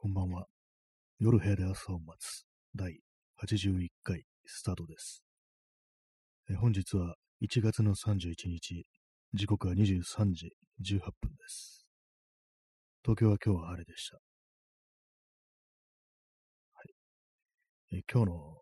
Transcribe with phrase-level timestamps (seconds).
[0.00, 0.46] こんばんは。
[1.18, 3.00] 夜部屋で朝を待つ第
[3.42, 5.24] 81回スタートです。
[6.48, 8.86] え本日は1月の31日、
[9.34, 9.80] 時刻は23
[10.34, 10.52] 時
[10.84, 11.84] 18分です。
[13.02, 14.18] 東京は今日は晴れでした。
[14.18, 14.20] は
[17.90, 17.98] い。
[17.98, 18.60] え今日の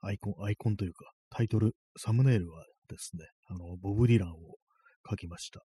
[0.00, 4.34] アイコン、アイコンというかタイトル、サムネイルはですね、あの、ボブ・ディランを
[5.08, 5.62] 書きました。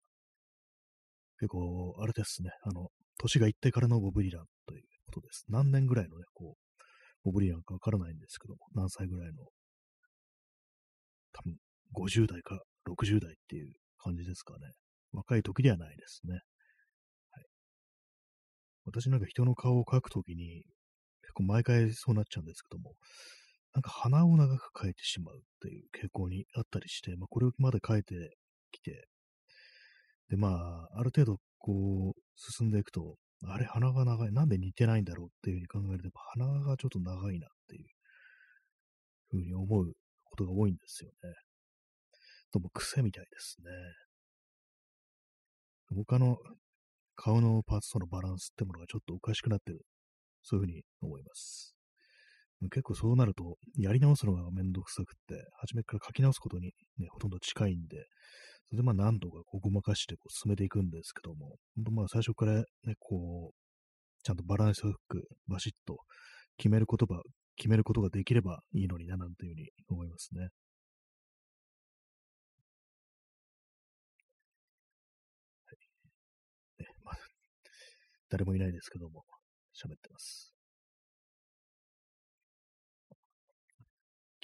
[1.39, 2.89] 結構、あれですね、あの、
[3.21, 5.45] 年がいってからのボブ・ディランということです。
[5.47, 6.83] 何年ぐらいのね、こう、
[7.23, 9.45] ボブ・ディランかわからないんですけども、何歳ぐらいの、
[11.33, 11.55] 多分
[11.93, 14.71] 50代か60代っていう感じですかね。
[15.13, 16.33] 若い時ではないですね。
[16.33, 16.39] は
[17.41, 17.45] い。
[18.85, 20.63] 私なんか人の顔を描くときに、
[21.21, 22.95] 結構毎回そうなっちゃうんですけども、
[23.73, 28.37] なんか鼻を長く描いてしまうっていう傾向にあったりして、まあこれをまで描いて
[28.71, 29.07] きて、
[30.31, 34.31] で、まあ、ある程度、こう、進んでいくと、あれ、鼻が長い。
[34.31, 37.85] なんで似てないんだろうっていうふうに考えると、鼻がちょっと長いなっていう
[39.29, 39.93] ふうに思う
[40.23, 41.33] ことが多いんですよね。
[42.53, 43.71] どうも癖みたいですね。
[45.93, 46.37] 他の
[47.15, 49.85] 顔のパーツとのバランスってものがちょっとおかしくなってる。
[50.43, 51.75] そういうふうに思います。
[52.69, 58.05] 結構そうなると、やり直すのがめんどくさくて、初めから書き直すことにね、ほとんど近いんで、
[58.69, 62.65] それでまあ何度かこうごまかしてこう進めていくんですけども、本当まあ最初からね、
[62.99, 63.55] こう、
[64.23, 65.99] ちゃんとバランスよくバシッと
[66.57, 67.21] 決める言葉、
[67.57, 70.49] 決めることができればいいのにな、なんていうふうに思いますね。
[75.65, 76.83] はい。
[76.83, 77.17] ね、まあ、
[78.29, 79.23] 誰もいないですけども、
[79.75, 80.50] 喋ってます。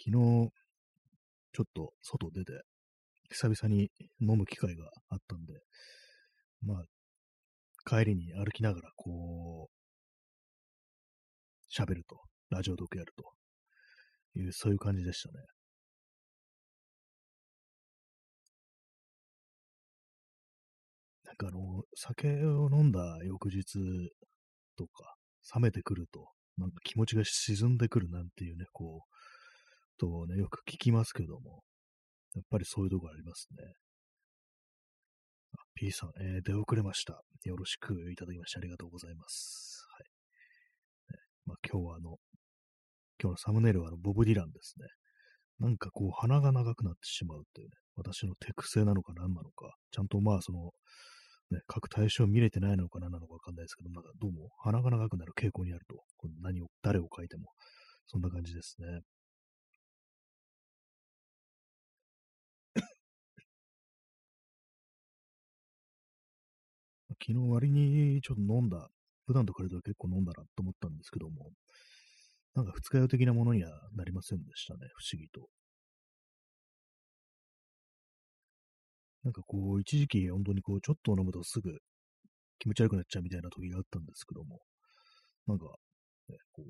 [0.09, 0.50] 昨日、
[1.52, 2.53] ちょっと外出て、
[3.30, 3.91] 久々に
[4.22, 5.53] 飲む機会があったんで、
[6.61, 6.83] まあ、
[7.86, 9.73] 帰りに歩きながら、こう、
[11.69, 15.45] 喋ると、ラジオ読やるという、そういう感じでしたね。
[21.26, 23.61] なんかあの、酒を飲んだ翌日
[24.77, 25.15] とか、
[25.54, 29.17] 冷めてくると、なんか気持ちが沈んでくるなんていうね、こう、
[29.97, 31.63] とね、よく聞きますけども、
[32.35, 33.63] やっぱりそういうところありますね。
[35.58, 37.21] あ P さん、えー出遅れました。
[37.43, 39.86] よろしくいただきましてありがとうございます。
[39.91, 41.17] はい。
[41.17, 42.17] ねまあ、今日はあの、
[43.21, 44.86] 今日のサムネイルはあのボブ・ディランですね。
[45.59, 50.71] なんかこう鼻が長くなってしまうっていうね、私の手癖なのか何なのか、ちゃんとまあその、
[51.49, 57.53] ね、書く対象見れてないのか何なのかわかんないですけど、なんかどうも鼻が長くなる傾向にあると、これ何を、誰を書いても、
[58.05, 59.02] そんな感じですね。
[67.26, 68.89] 昨日割にちょっと飲んだ、
[69.26, 71.52] 普段と比べたら結構飲んだなと思ったんですけども、
[72.55, 75.48] なんか二日酔い的なものにはなりませんでしたね、不思議と。
[79.23, 81.80] なんかこう、一時期本当にこう、ちょっと飲むとすぐ
[82.60, 84.60] 気持ち悪くなっちゃうみたいな時があったんですけども、
[85.48, 85.66] なんか、
[86.30, 86.64] ね、こ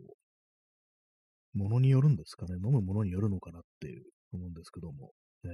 [1.55, 4.03] う、ものによるんですかね、飲むものによるのかなっていう
[4.33, 5.11] 思うんですけども、
[5.43, 5.51] ね、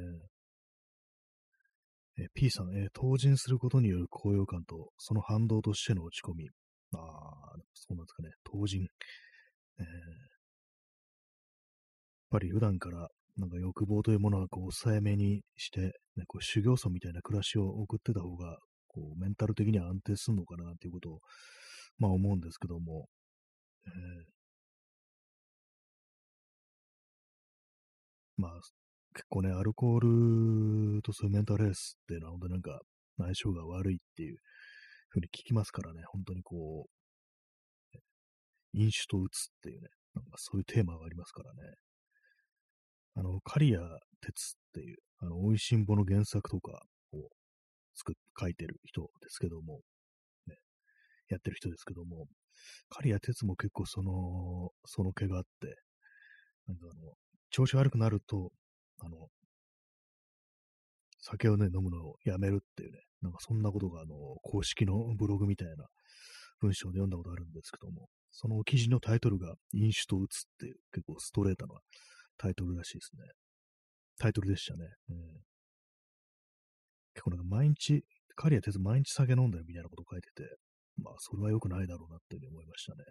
[2.18, 6.50] えー P さん、えー、当人することによる高揚感と、その反動としての落ち込み。
[6.96, 8.30] ああ、そうなんですかね。
[8.44, 8.82] 当人。
[9.80, 9.86] えー
[12.34, 15.82] やっぱり普段から、なんか欲望というものはこう抑えめにして、
[16.16, 18.58] ね、こう修行僧みたいな暮らしを送ってた方が、
[18.88, 21.20] こうメンタル的には安定するのかなっていうことを、
[22.00, 23.08] まあ思うんですけども、
[23.86, 24.34] えー
[28.38, 28.52] まあ、
[29.14, 32.80] 結構ね、アルコールとそういうメンタルヘルスっていうのは本当になんか
[33.18, 34.38] 相性が悪いっていう
[35.10, 37.98] ふうに聞きますからね、本当にこう、
[38.74, 41.76] 飲酒とうつっていうね、なんかそういうテーマがありますからね。
[43.16, 43.78] あの、刈谷
[44.22, 46.82] 哲っていう、あの、美味しんぼの原作とか
[47.12, 47.30] を
[47.94, 49.82] 作っ、書いてる人ですけども、
[50.48, 50.56] ね、
[51.30, 52.26] やってる人ですけども、
[52.90, 55.76] 刈谷哲も結構その、その毛があって、
[56.68, 57.14] なんかあの、
[57.52, 58.52] 調子悪くなると、
[59.00, 59.28] あの、
[61.20, 65.86] 酒をね、飲むのをやめるっていうね、なんかそんなことが、あの、公式のブログみたいな
[66.60, 71.76] 文章で読んだことあるんですけども、その記事のタイトルが、飲酒と打つっていう、結構ストレートな
[72.38, 73.22] タイトルらしいですね。
[74.18, 74.86] タイトルでしたね。
[75.10, 75.18] うん、
[77.14, 78.04] 結構なんか毎日、
[78.36, 80.44] 刈谷哲毎日酒飲んだよみたいなこと書いてて、
[81.02, 83.04] まあ、それは良くないだろうなっていうふうに思いましたね。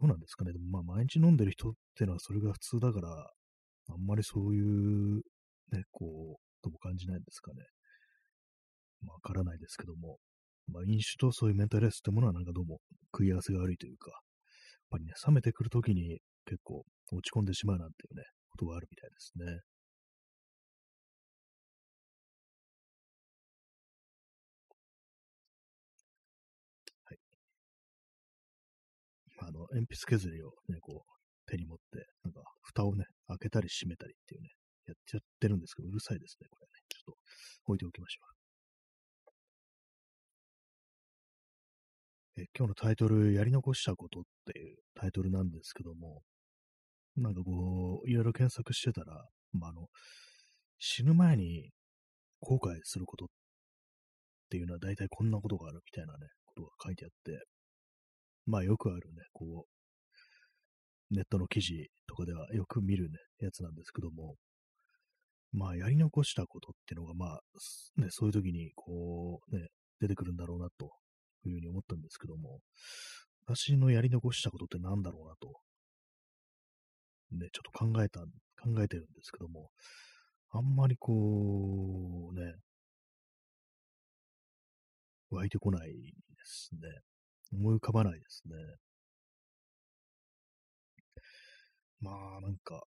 [0.00, 0.52] どうなんですかね。
[0.52, 3.30] でもまあ、毎日飲んでる人ってのはそれが普通だから、
[3.88, 5.16] あんまりそういう、
[5.72, 7.60] ね、こう、とも感じないんですかね。
[9.06, 10.18] わからないですけども。
[10.70, 12.78] まあ、飲酒とそういうメンタルヘルスってものはなんかどうも
[13.12, 14.20] 食い合わせが悪いというか、やっ
[14.90, 19.46] ぱりね、冷めてくるときに結構落ち込んでしまうなんていうね、ことがあるみたいですね。
[27.04, 27.18] はい。
[29.38, 34.48] あの、鉛筆削りをね、こう、手に持って、なんか、蓋をね、開けたり閉めたりっていうね、
[34.86, 36.70] やっちゃってるんですけど、うるさいですね、これね。
[36.88, 37.18] ちょっと
[37.66, 38.38] 置いておきましょう。
[42.40, 46.22] え今日のタイトル、やり残したことっていうタイトルなんですけども、
[47.16, 49.88] なんかこう、いろいろ検索してたら、まあ、あの、
[50.78, 51.70] 死ぬ前に
[52.40, 53.28] 後悔することっ
[54.50, 57.44] ていうのは大体こんなことがあるみたいなね、ことが書いてあって、
[58.46, 59.77] まあよくあるね、こう、
[61.10, 64.36] ネットの記事とかではよく見るね、やつなんですけども、
[65.52, 67.40] まあやり残したことっていうのが、まあ、
[67.96, 69.68] ね、そういう時にこう、ね、
[70.00, 70.92] 出てくるんだろうなと
[71.46, 72.60] いうふうに思ったんですけども、
[73.46, 75.60] 私のやり残したことって何だろうなと
[77.32, 79.70] ね、ちょっと考えた、考えてるんですけども、
[80.50, 82.54] あんまりこう、ね、
[85.30, 85.94] 湧いてこないで
[86.44, 86.80] すね。
[87.52, 88.54] 思い浮かばないですね。
[92.00, 92.82] まあ、なんか、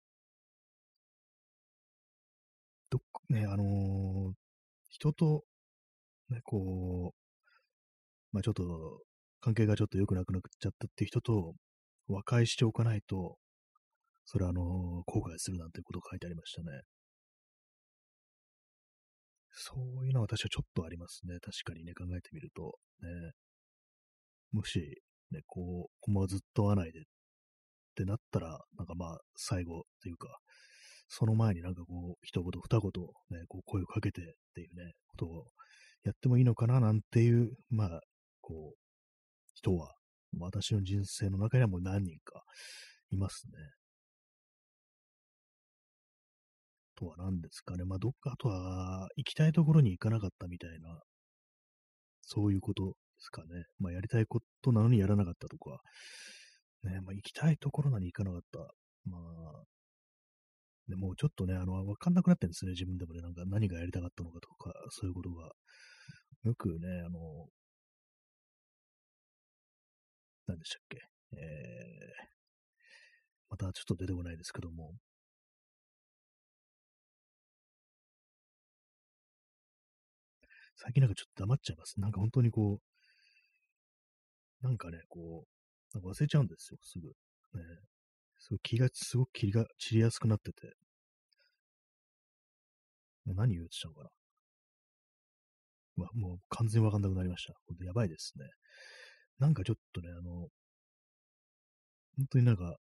[2.90, 3.00] どっ
[3.30, 4.32] ね、あのー、
[4.90, 5.44] 人と、
[6.30, 7.18] ね、こう、
[8.32, 9.02] まあちょっと、
[9.40, 11.54] 関係がちょっと良くなくなっちゃったって人と
[12.08, 13.36] 和解しておかないと、
[14.24, 14.62] それはあの、
[15.06, 16.82] 後悔するなんてこと書いてありましたね。
[19.52, 21.38] そういうのは私はちょっとありますね。
[21.40, 22.78] 確かにね、考えてみると。
[23.02, 23.32] ね。
[24.52, 27.02] もし、ね、こう、このまずっと会わないでっ
[28.02, 30.28] ってなったら、なんかまあ、最後っていうか、
[31.08, 32.92] その前になんかこう、一言二言、
[33.30, 34.24] ね、こう声をかけてっ
[34.54, 35.46] ていうね、ことを
[36.04, 38.00] やってもいいのかななんていう、まあ、
[38.40, 38.78] こう、
[39.54, 39.94] 人は、
[40.38, 42.42] 私の人生の中にはもう何人か
[43.10, 43.52] いますね。
[46.94, 47.84] とは何ですかね。
[47.84, 51.00] まあ、どっか、あとは、行きたいところに行かなかったみたいな、
[52.22, 53.64] そういうことですかね。
[53.78, 55.78] まあ、やりたいことなのにやらなかったとか、
[56.84, 58.58] ね、まあ、行きたいところなのに行かなかった。
[59.04, 59.64] まあ、
[60.88, 65.50] でもうちょっとね、あの、わかんなくなってるんですね、自分でもね、なんか何がやりたかったのかとか、そういうことが。
[66.44, 67.48] よくね、あの、
[70.46, 70.98] 何でしたっけ、
[71.36, 72.28] えー、
[73.50, 74.94] またちょっと出てこないですけども、
[80.76, 82.00] 最近なんかちょっと黙っちゃいます。
[82.00, 82.80] なんか本当にこ
[84.62, 85.57] う、なんかね、こう、
[85.94, 87.08] なんか忘れちゃうんですよ、すぐ。
[87.08, 87.14] ね、
[88.38, 90.74] すごい気が、すごく気が散りやすくなってて。
[93.24, 94.10] もう何言うてたのかな。
[95.96, 97.54] まあ、もう完全わかんなくなりました。
[97.66, 98.46] ほんとやばいですね。
[99.38, 100.48] なんかちょっとね、あの、
[102.16, 102.76] 本当になんか、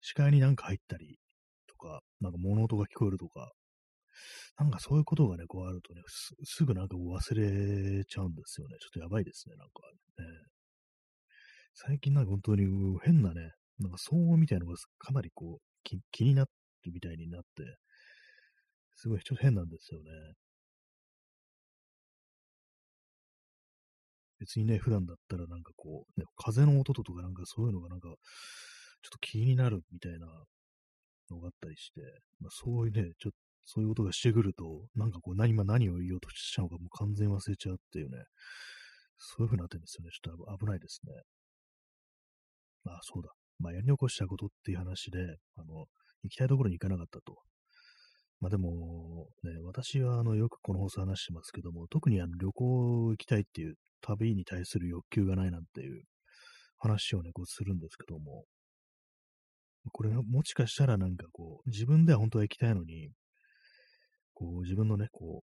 [0.00, 1.18] 視界になんか入ったり
[1.66, 3.52] とか、なんか物音が聞こえるとか、
[4.58, 8.76] なんかそういうことがね、こうあるとね、すすぐなんか忘れちゃうんですよね。
[8.80, 9.82] ちょっとやばいですね、なんか
[10.18, 10.55] ね。
[11.78, 12.66] 最近なんか本当に
[13.04, 16.46] 変なね、なんか騒音みたいなのがかなりこう気気になっ
[16.82, 17.46] てみたいになって、
[18.96, 20.10] すごいちょっと変なんですよね。
[24.40, 28.16] 別にね、普段だったらなんかこう、ね、風の音とかなんかそういうのがなんか、ちょっ
[29.10, 30.26] と気になるみたいな
[31.30, 32.00] のがあったりして、
[32.40, 38.16] まあ、そういうね、ちょっとそういうことがしてくると、なんかこう何、今何を言おうとしたのかもう完全忘れちゃうっていうね、
[39.18, 40.10] そういう風になってるんですよね。
[40.10, 41.12] ちょっと危ないですね。
[42.86, 43.30] まあそうだ。
[43.58, 45.18] まあやり残したことっていう話で、
[45.56, 45.86] あの、
[46.22, 47.36] 行きたいところに行かなかったと。
[48.40, 56.04] まあでも、ね、私はあの、よくこの放送話してますけども、特にあの旅行行きたいっていう旅に対する欲求がないなんていう
[56.78, 58.44] 話をね、こうするんですけども、
[59.92, 63.10] これもしかしたらなんかこう、自分では本当は行きたいのに、
[64.34, 65.42] こう、自分のね、こ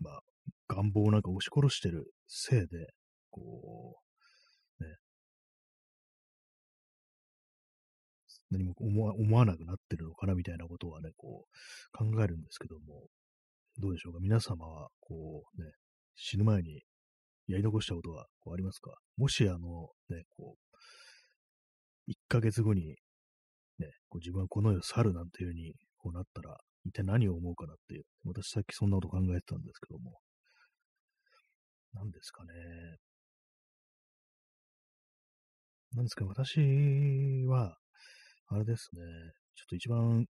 [0.00, 0.20] う、まあ、
[0.68, 2.66] 願望をなんか押し殺してるせいで、
[3.30, 4.07] こう
[8.50, 13.06] 何も思わ思わなくなってるのかなみたいなことはね、こう、考えるんですけども、
[13.78, 14.18] どうでしょうか？
[14.20, 15.70] 皆様は、こうね、
[16.16, 16.82] 死ぬ前に
[17.46, 18.92] やり残したことはこうありますか？
[19.16, 22.96] もし、あの、ね、こう、1ヶ月後に、
[23.78, 28.04] ね、こう自分はこの世を去るなんていうふうにこうなったら、一体何を思うかなっていう。
[28.24, 30.18] 私さっきそんなこと考えてたんですけども。
[31.92, 32.50] 何ですかね。
[35.94, 36.60] 何ですか、私
[37.46, 37.76] は、
[38.50, 39.00] あれですね、
[39.56, 40.24] ちょっと一番、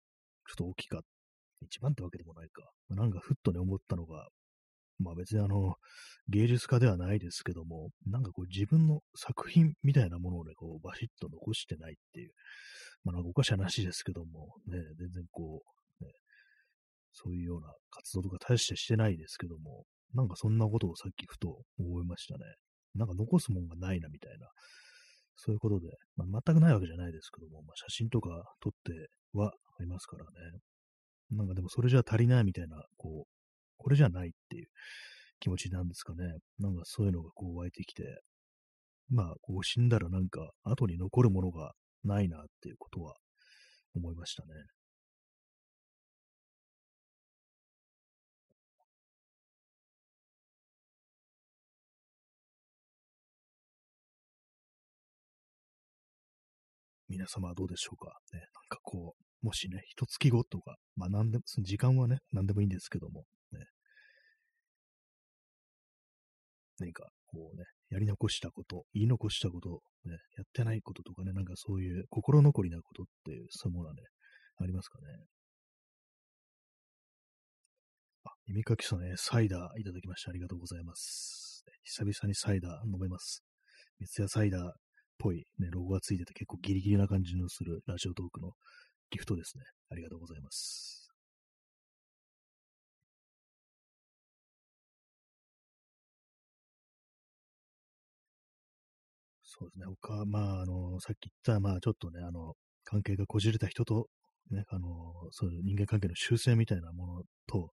[0.47, 1.07] ちょっと大きかった。
[1.67, 2.63] 一番ってわけでもないか。
[2.91, 4.29] なんかふっとね、思ったのが、
[5.01, 5.75] まあ別にあの、
[6.29, 12.33] 芸術家ではないですけども、なんかこう自分の作品みたいなものをね、こうバシッと残してないっていう、
[13.05, 15.63] まあなんかおかしな話ですけども、ね、全然こ
[16.01, 16.11] う、ね、
[17.13, 22.45] そういうような活動とか大してしてないですけども、なんかそんなことをさっきふと思いましたね。
[22.95, 24.47] なんか残すもんがないなみたいな、
[25.37, 28.93] そういうことで、まあ、全くないわけじゃないですけども、まあ、写真とか撮って
[29.33, 30.31] はありますからね。
[31.31, 33.29] なんかでもそれじゃ足りないみたいな、こう、
[33.77, 34.67] これじゃないっていう
[35.41, 36.25] 気持ちなんですかね。
[36.59, 38.03] なんかそういうのがこう湧いてきて、
[39.11, 41.73] まあ、こう死んだらなんか後に残るものが
[42.05, 43.15] ないなっていうことは
[43.95, 44.49] 思いましたね。
[57.15, 58.19] 皆様はどうでしょうか？
[58.33, 58.41] ね。
[58.41, 63.61] なんかこう、もしね、一月後とか、まあ何でも、その時間はね、何でもいいんですけども、ね。
[66.81, 74.03] 何かこうね、やり残したこと、言い残したこと、ね、やってないこととかね、なんかそういう心残りなことっていう、そういうものはね、
[74.59, 75.07] ありますかね？
[78.25, 81.65] あ、耳かきさんね、サイダーいただきましてありがとうございます。
[81.85, 83.45] 久々にサイダー飲めます。
[84.01, 84.73] 三ツ矢サイダー
[85.19, 88.53] ぽい、ね、ロゴがついてて結構ギリギリな感じのするラジオトークの
[89.11, 89.65] ギフトですね。
[89.91, 91.11] ありがとうございます。
[99.43, 99.87] そうですね。
[99.87, 102.55] 他、まあ、あの、さっき言った、まあ、ちょっとね、あの、
[102.85, 104.09] 関係がこじれた人と、
[104.51, 104.89] ね、あの、
[105.31, 107.71] そういう人間関係の修正みたいなものと、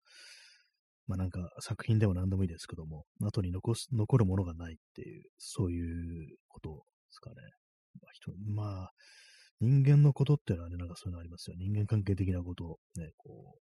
[1.07, 7.37] まあなんか作品でも何でもいいですけども、後に残す、残るものがないっていう、そういうことですかね。
[8.01, 8.93] まあ、人まあ、
[9.61, 11.57] 人間のことっていうのはね、なんかそういうのありますよ。
[11.59, 13.59] 人間関係的なことをね、こ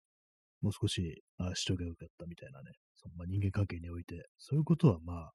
[0.61, 5.31] う、もう少し、ああしとけばよかったみたいなね、そのまあ、人間関係において、そういうことはまあ、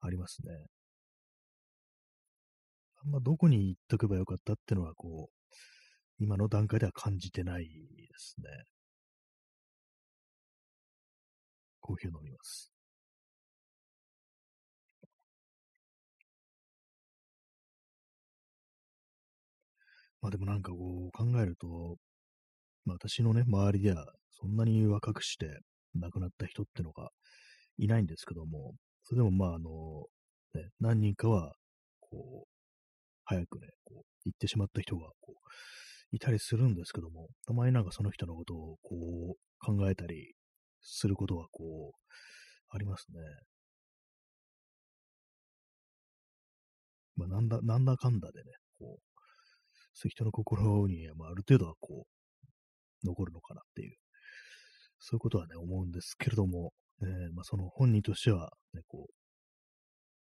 [0.00, 0.52] ありますね。
[3.04, 5.54] あんまどこに行っとけばよかったっていうのは、こう、
[6.20, 7.68] 今の段階では感じてないで
[8.16, 8.44] すね。
[11.80, 12.77] コーヒーを飲みます。
[20.22, 21.96] まあでもなんかこう考えると、
[22.84, 24.06] まあ私のね、周りでは
[24.40, 25.60] そんなに若くして
[25.94, 27.10] 亡くなった人ってのが
[27.78, 30.06] いないんですけども、それでもまああの、
[30.54, 31.54] ね、何人かは、
[32.00, 32.48] こう、
[33.24, 35.34] 早くね、こう、行ってしまった人が、こ
[36.12, 40.34] う、いたりするんですけども、たまになんかその人のことを、こう、考えたり
[40.82, 41.98] することは、こう、
[42.70, 43.18] ありますね。
[47.16, 49.07] まあ、なんだ、なんだかんだでね、こう、
[49.98, 52.06] そういう人の心に、まあ、ある程度はこ
[53.02, 53.96] う、残るのかなっていう、
[55.00, 59.08] そういうことはね、思うんですけれども、えー、まあ、その本人としては、ね、こ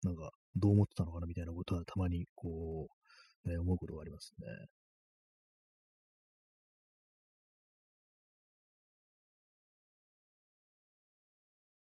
[0.04, 2.88] う、なんか、どう思ってたのかなみたいなことはたまに、こ
[3.46, 4.48] う、ね、思うことがありますね。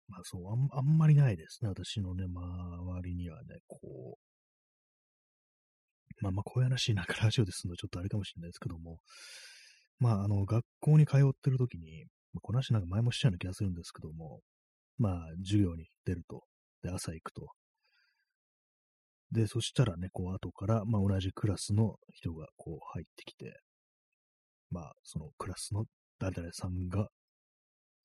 [0.08, 1.68] まあそう、あんあんまりないですね。
[1.68, 3.78] 私のね、周りにはね、こ
[4.18, 4.29] う、
[6.20, 8.98] まあまあ、こういう話なんかラジオですのでちょっとあれかもしれないですけども、
[9.98, 14.40] まあ、あの、学校に通ってる時に、まあ、この話なんか前もしたような気がするんですけども、
[14.98, 16.42] まあ、授業に出ると。
[16.82, 17.48] で、朝行くと。
[19.32, 23.60] で、そしたらね、こう、後から、まあ、同じクラスの人が、こう、入ってきて、
[24.70, 25.84] まあ、そのクラスの
[26.18, 27.08] 誰々さんが、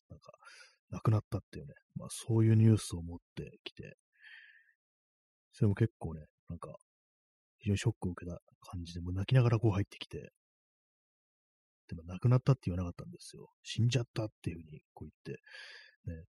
[0.10, 0.34] なんか、
[0.91, 3.98] 亡くなったっていうね、まあ、そういうニュースを持ってきて、
[5.53, 6.75] それも結構ね、なんか、
[7.65, 10.29] 非常にショックを受けた感じで、もう泣きながらこう入ってきて、
[11.88, 13.50] でも亡くなったって言わなかったんですよ。
[13.63, 15.41] 死んじゃったっていうふうにこう言って、
[16.12, 16.24] ね。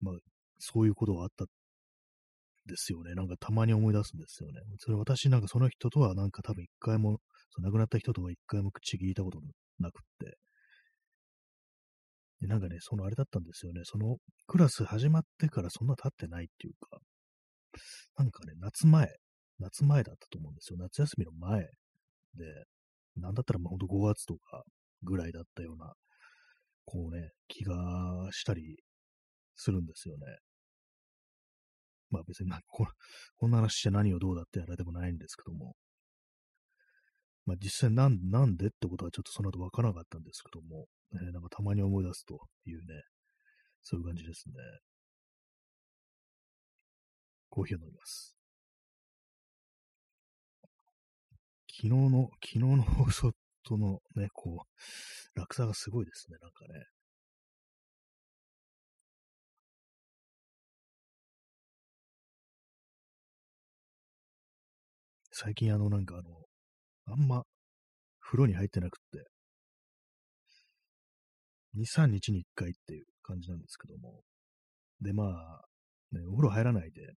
[0.00, 0.14] まあ、
[0.58, 1.44] そういうことがあった
[2.64, 3.14] ですよね。
[3.14, 4.60] なんかたまに思い出すんですよね。
[4.78, 7.18] それ私なんかその人とはなんか多分一回も、
[7.50, 9.40] その亡くなった人とは一回も口聞いたこと
[9.78, 10.38] なくって。
[12.40, 13.82] で、なんかね、そのあれだったんですよね。
[13.84, 16.98] そのクラス始まってからそんな経ってないっていうか、
[18.16, 19.08] なんかね、夏前、
[19.58, 20.78] 夏前だったと思うんですよ。
[20.78, 21.62] 夏休みの前
[22.34, 22.44] で、
[23.16, 24.64] なんだったらまあほんと5月とか
[25.02, 25.94] ぐらいだったような、
[26.84, 27.76] こうね、気が
[28.32, 28.78] したり
[29.56, 30.26] するんですよね。
[32.10, 32.86] まあ別になこ、
[33.36, 35.74] こんな話して何をどうだってあれでもないんですけども、
[37.46, 43.02] まあ実際なんなんでってことはちょっとその後わからなかったんですけども、ね、なんかたまに思い出すというね、
[43.82, 44.54] そういう感じですね。
[47.50, 48.36] コーヒーを飲みます。
[51.68, 53.32] 昨日の、昨日の放送
[53.64, 56.84] とのね、こう、落差がすごいですね、なんかね。
[65.32, 66.44] 最近あの、なんかあの、
[67.06, 67.44] あんま
[68.20, 69.26] 風呂に入ってなくて、
[71.74, 74.20] 2、3日に1回っていう感じなんですけども。
[75.00, 75.64] で、まあ、
[76.12, 77.14] ね、お風呂入らないで、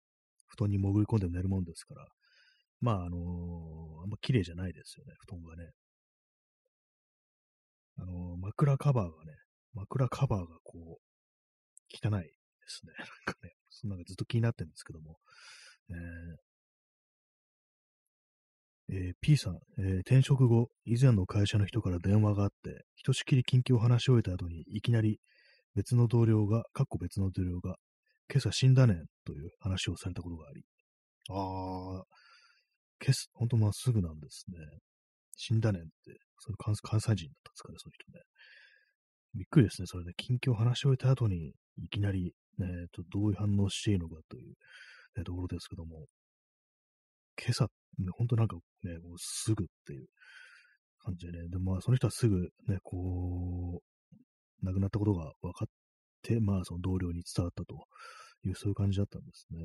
[0.51, 2.05] 布団に潜り込んで寝るもんですから、
[2.81, 5.71] まあ、あのー、あんま綺麗じゃないですよね、布団がね。
[7.97, 9.33] あのー、枕カバーがね、
[9.73, 12.31] 枕カバーがこう、汚いで
[12.67, 12.93] すね。
[12.97, 15.17] なんかね、そんなのずっと気になってるんですけども。
[15.89, 16.51] えー
[18.93, 25.21] えー、P さん、えー、転職後、以前の会社の人から電話があって、ひとしきり近況を話し終えた後に、いきなり
[25.75, 27.77] 別の同僚が、かっこ別の同僚が、
[28.31, 30.63] 今朝死んだねんという話をされたことがあり、
[31.29, 32.05] ああ、
[33.03, 34.57] 今朝、ほんとまっすぐなんですね。
[35.35, 35.91] 死んだねんって、
[36.39, 38.23] その関西人だったんですかね、その人ね。
[39.33, 39.87] びっくりですね。
[39.87, 44.53] それで、近況話し終えた後に、いきなり、ね、とどういう反応していいのかという、
[45.17, 46.05] ね、ところですけども、
[47.41, 47.65] 今朝、
[47.97, 50.07] ね、ほんとなんかね、もうすぐっていう
[50.99, 55.67] 感じでね、で、まあ、その人はすぐね、こう、亡くなったことが分かっ
[56.21, 57.87] て、まあ、その同僚に伝わったと
[58.45, 59.59] いう、そういう感じだったんですね。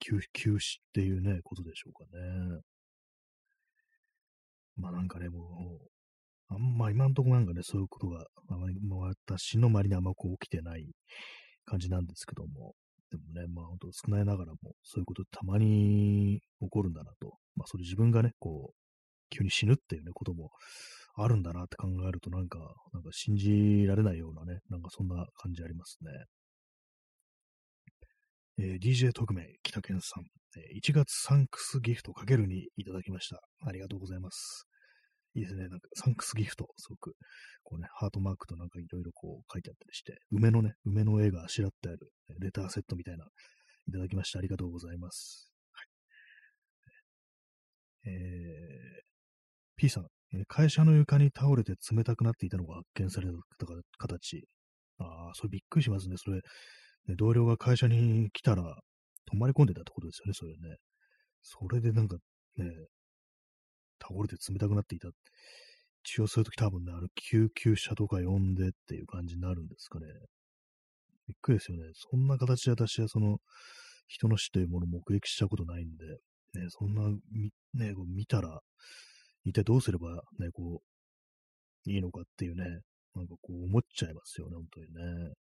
[0.00, 2.60] 休休止っていうね、ことでしょうかね。
[4.76, 5.86] まあなんかね、もう、
[6.48, 10.86] あんま今んところなんかね、そういうことが、あまり、私の周りにあんまこう起きてない
[11.64, 12.74] 感じなんですけども、
[13.10, 18.74] でもね、まあ本当少ないながらも、そういうことたまに起こるんだなと、まあそれ自分がね、こう、
[19.30, 20.50] 急に死ぬっていうね、ことも
[21.14, 22.58] あるんだなって考えると、なんか、
[22.92, 26.10] なんか信じられないようなね、なんかそんな感じありますね。
[28.58, 30.24] えー、DJ 特命、北健さん、
[30.58, 33.40] えー、1月サンクスギフトかけるにいただきました。
[33.66, 34.66] ありがとうございます。
[35.34, 35.68] いいですね。
[35.68, 37.14] なんか、サンクスギフト、すごく、
[37.62, 43.24] こうね、ハートマークとなんかいろいろこう書いてあったりして、梅のね、梅の絵があしらってある、レターセットみたいな、
[43.88, 45.50] いただきましてありがとうございます。
[45.72, 45.82] は
[48.10, 48.10] い。
[48.10, 48.12] えー、
[49.76, 50.06] P さん、
[50.48, 53.66] 会社の床に倒れて冷たくなっていたのが発見された
[53.98, 54.44] 形。
[54.98, 56.16] ああ、それびっくりしますね。
[56.16, 56.42] それ、ね、
[57.16, 58.62] 同僚が会社に来たら、
[59.26, 60.76] 泊まり込んでたってことですよね、それね。
[61.42, 62.16] それでなんか
[62.56, 62.66] ね、
[64.00, 65.08] 倒れて冷たくなっていた。
[66.04, 70.06] 一応そういう時多分ね、あの救急車とか呼んでっていう感じになるんですかね。
[71.28, 71.84] びっくりですよね。
[71.94, 73.38] そんな形で私はその
[74.08, 76.04] 人の死というものを目撃したことないんで、
[76.60, 77.08] ね、そんな、
[77.74, 78.60] ね、こう見たら、
[79.44, 80.82] 一体どうすればね、こ
[81.86, 82.64] う、いいのかっていうね、
[83.14, 85.32] なんかこう思っちゃいますよね、本当にね。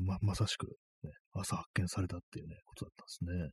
[0.00, 0.66] ま、まさしく、
[1.04, 3.50] ね、朝発見されたっていうね、ことだったんですね。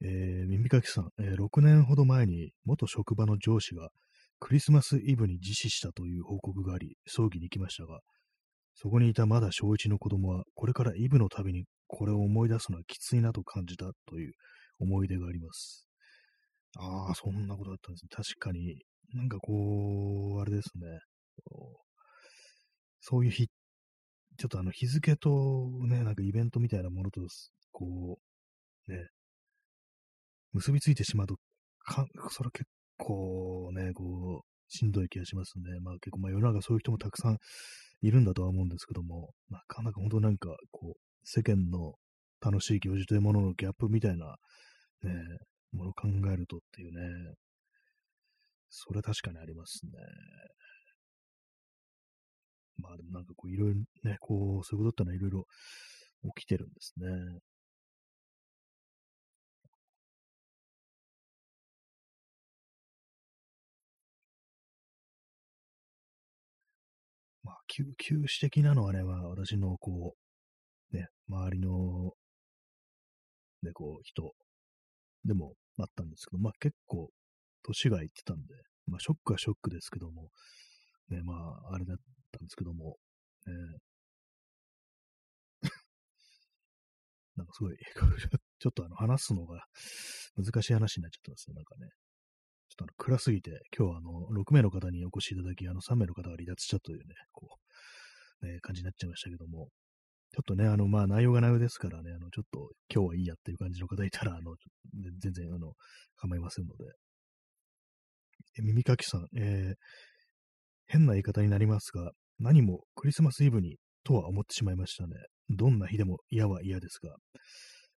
[0.00, 3.90] えー、耳かきさん、えー、6年ほど前に元職場の上司が
[4.38, 8.00] クリスマスイブに自死したという報告があり、葬儀に行きましたが、
[8.80, 14.32] そこにいたまだ小一の子供は、これからイブのたびにこれを思い出すのはきついなと感じたという
[14.78, 15.84] 思い出があります。
[16.78, 18.08] ああ、そんなことだったんですね。
[18.10, 18.80] 確かに、
[19.14, 21.00] なんかこう、あれですね。
[23.00, 23.48] そういう日
[24.38, 27.20] ちょっとあの日付とね、なんかイベントみたいなものと、
[27.72, 28.18] こ
[28.88, 29.08] う、ね、
[30.52, 31.36] 結びついてしまうと、
[31.80, 32.64] かそれは結
[32.96, 35.80] 構ね、こう、しんどい気がしますね。
[35.80, 37.38] まあ結構、まあ世の中そういう人もたくさん
[38.00, 41.94] いるんだとは思うんですけども、なかなか本当なんか、こう、世間の
[42.40, 44.36] 楽しい行事というもののギャップみたいな、
[45.02, 45.12] ね、
[45.72, 47.34] ものを考えるとっていうね、
[48.70, 49.92] それ確かにありますね。
[52.76, 55.44] まあでもなんかこういろいろね、こう、そういうことってのはいろいろ
[56.36, 57.08] 起きてるんですね。
[67.84, 70.14] まあ、休休止的なのはね、まあ私のこ
[70.92, 72.12] う、ね、周りの、
[73.62, 74.34] ね、こう、人
[75.24, 77.10] でもあったんですけど、まあ結構、
[77.62, 78.54] 年がいってたんで、
[78.86, 80.30] まあショックはショックですけども、
[81.10, 81.34] ね、ま
[81.70, 81.96] あ、あれだっ
[82.32, 82.96] たんですけども、
[83.46, 83.50] え、
[87.36, 87.76] なんかすごい、
[88.58, 89.64] ちょっとあの、話すのが
[90.36, 91.88] 難しい話になっちゃってますよ、なんかね。
[92.68, 97.67] ちょっとあの、暗すぎて、今日はあの、6名の方にお越しいただき、あの、3名の方が離脱したというね、こう、
[98.42, 99.68] ね、感じになっちゃいましたけども、
[100.30, 104.54] ちょっとね、あの、まあ、内容が内容ですからね、あの、ちょっと、今日はいいやっていう感じの方いたら、あの、
[105.20, 105.72] 全然、あの、
[106.16, 106.84] 構いませんので。
[108.58, 109.74] え耳かきさん、えー、
[110.86, 115.14] 変な言い方になりますが、何もクリスマスイブにとは思ってしまいましたね。
[115.50, 117.16] どんな日でも嫌は嫌ですが。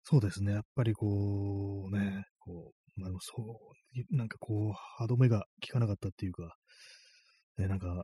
[0.03, 0.53] そうですね。
[0.53, 3.33] やっぱりこう、ね、こう、まあ、そ
[4.11, 6.55] う、なんかこう、歯止めが効かなかったっていうか、
[7.57, 8.03] ね、なんか、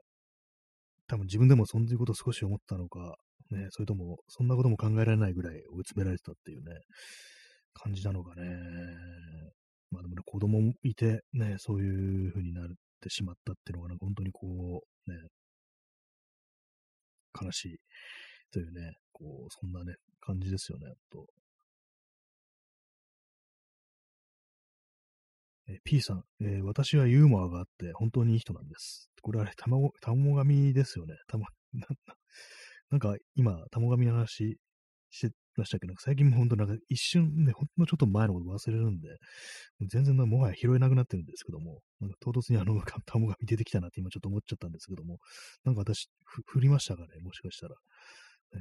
[1.07, 3.15] 多分自分でもそういうことを少し思ったのか、
[3.51, 6.71] ね、それとも、そんなことも考えられないぐらい追い詰められてたっていうね、
[7.73, 8.43] 感じなのかね。
[9.91, 12.65] まあでもね、子供もいて、ね、そういう風になっ
[13.01, 15.17] てしまったっていうのが、ね、本当にこう、ね、
[17.41, 17.77] 悲しい
[18.51, 21.25] というね、こう、そんなね、感じですよね、と。
[25.69, 29.09] え P さん、えー、私はユーモアがあって本当にいい人なんです。
[29.21, 31.15] これあれ、卵、卵髪ですよね。
[31.27, 31.87] たま、な、
[32.91, 34.57] なんか今、卵髪の話
[35.09, 39.09] してましたけど、最近も本当なんか一瞬ね、ほんのちょっと前のこと忘れるんで、
[39.87, 45.17] 全然もはや拾えなくなってるんですけども、なんか唐突にあの卵髪出てきたなって今ちょっと思っちゃったんですけども、
[45.65, 46.07] なんか私、
[46.45, 47.75] 振りましたかね、もしかしたら。
[48.53, 48.59] えー、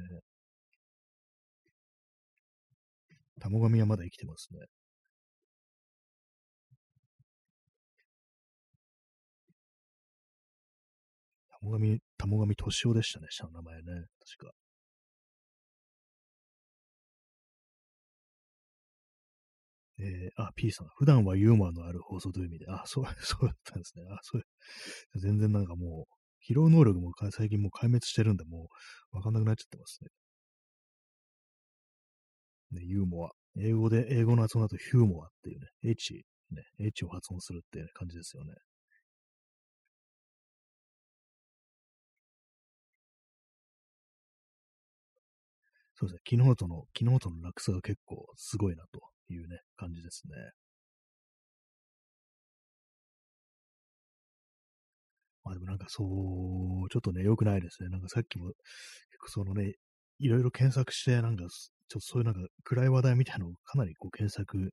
[3.41, 4.59] 卵髪はまだ生きてますね。
[11.61, 13.83] 玉神、玉神敏夫でしたね、下の名前ね。
[14.37, 14.53] 確か。
[19.99, 24.03] えー、あ、P さん、普段はユーモアのある放送という意味で、あ、そう、 そうだったんですね。
[24.11, 24.43] あ、そう、
[25.15, 28.69] 全然なんかもう、疲労能力も最近もう壊滅してるんで、も
[29.13, 30.09] う、わかんなくなっちゃってますね。
[32.71, 33.31] ね、ユーモア。
[33.59, 38.53] 英語で、英語の発音だとヒューモアっていうね、H、ね、H を発音するっていう感じですよね。
[45.99, 49.01] そうですね、昨日との、昨日との落差が結構すごいなと
[49.33, 50.35] いうね、感じですね。
[55.43, 57.89] まあでもなんかそう、ちょっとね、良くないですね。
[57.89, 58.57] なんかさっきも、結
[59.21, 59.73] 構そのね、
[60.19, 64.71] いろいろ検索して、なんか、ちょっとそういうなんか暗い話題みたいなのをかなりこう検索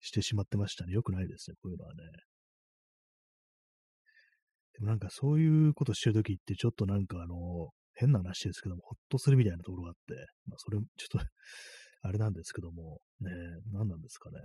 [0.00, 0.92] してしまってましたね。
[0.92, 2.02] 良くないですね、こういうのはね。
[4.74, 10.14] でもなんかそういうことしてるときってちょっとなんかあの、変な話ですけども、ほっとするみたいなところがあって、
[10.46, 11.18] まあ、それ、ちょっと
[12.02, 13.30] あれなんですけども、ね、
[13.72, 14.38] 何なんですかね。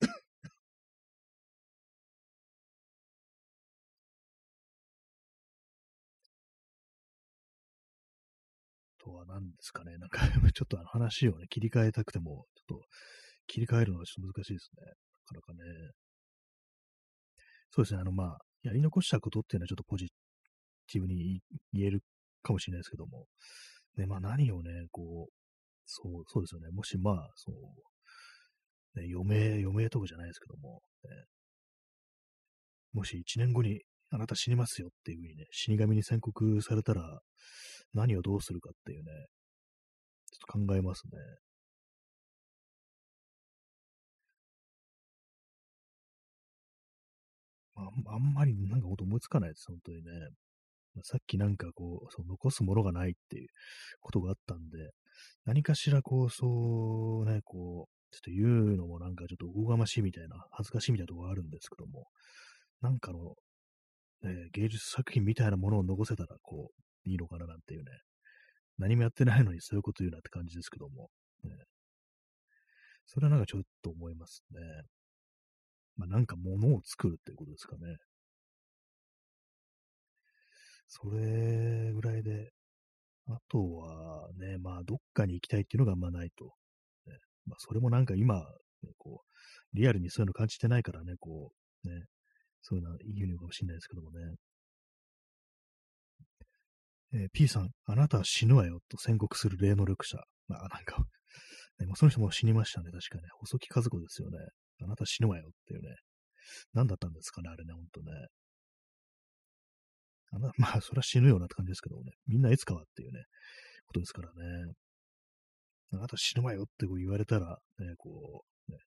[8.98, 9.98] とは何ですかね。
[9.98, 10.20] なんか
[10.52, 12.86] ちょっとあの話をね、切り替えたくても、ちょっと
[13.46, 14.82] 切り替えるのがちょっと難しいですね。
[14.86, 14.92] な
[15.24, 15.60] かなかね。
[17.70, 18.00] そうですね。
[18.00, 20.08] あの、まあ、やり残したことっていうのはちょっとポジ
[20.90, 21.40] ティブに
[21.72, 22.02] 言える
[22.42, 23.26] かもしれないですけども、
[23.96, 25.32] ね、まあ何をね、こう、
[25.86, 26.70] そう、そうですよね。
[26.72, 31.10] もしまあ、そう、ね、余命、余命とかじゃないですけども、ね、
[32.94, 37.20] もし1年後にあなた死にますよっていうふうにね、死神に宣告されたら、
[37.92, 39.10] 何をどうするかっていうね、
[40.32, 41.18] ちょっと考えますね。
[47.76, 50.02] ああんまりなんかこと思いつかないです、本当にね。
[50.94, 53.48] まあ、さっきなんかこう、そ残すものがないっていう
[54.00, 54.90] ことがあったんで、
[55.44, 62.06] 何かしらこう、そうね、こう、ちょっと言うのもなんかちょっとおこがましいみたいな、恥ずかしいみたいなところがあるんですけども、
[62.80, 63.34] なんかの、
[64.22, 67.90] ね、芸術作品みたいなものを残せたら、こう、いいのかななんていうね、
[68.78, 71.10] 何もやってないのにそういうこと言うなって感じですけども、
[71.44, 71.50] ね、
[73.06, 74.60] それはなんかちょっと思いますね。
[75.96, 77.96] まあ、なんか物を作るっていうことですかね。
[80.88, 82.52] それぐらいで、
[83.26, 86.44] あとはね、まあ、どっかに行きたいっていうのがあんまないと。
[87.06, 88.40] ね、まあ、それもなんか今、
[88.82, 91.52] ね、こう、リアルにそういうの感じてないからね、こ
[91.84, 92.04] う、ね、
[92.62, 94.36] そういうのは言うのかもしれないですけどもね。
[97.14, 100.18] えー、P さん、あなたは死ぬわよと宣告する霊能力者。
[100.48, 101.04] まあ、なんか
[101.78, 103.28] ね、もうその人も死にましたね、確かね。
[103.38, 104.38] 細木和子ですよね。
[104.82, 105.96] あなた死ぬわよっていうね。
[106.72, 108.12] 何だったんですかね、あれね、ほんとね。
[110.32, 112.12] あな まあ、それは死ぬようなって感じですけどね。
[112.26, 113.24] みんないつかはっていうね、
[113.86, 114.74] ことですからね。
[115.92, 118.78] あなた死ぬわよって言われたら、ね、こう、ね、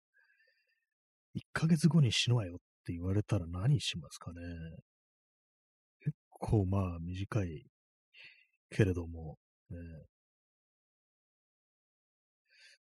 [1.35, 4.41] 1ヶ月後に死ぬわよって言われたら何しますかね。
[6.01, 7.65] 結構まあ短い
[8.69, 9.37] けれども、
[9.69, 9.77] ね、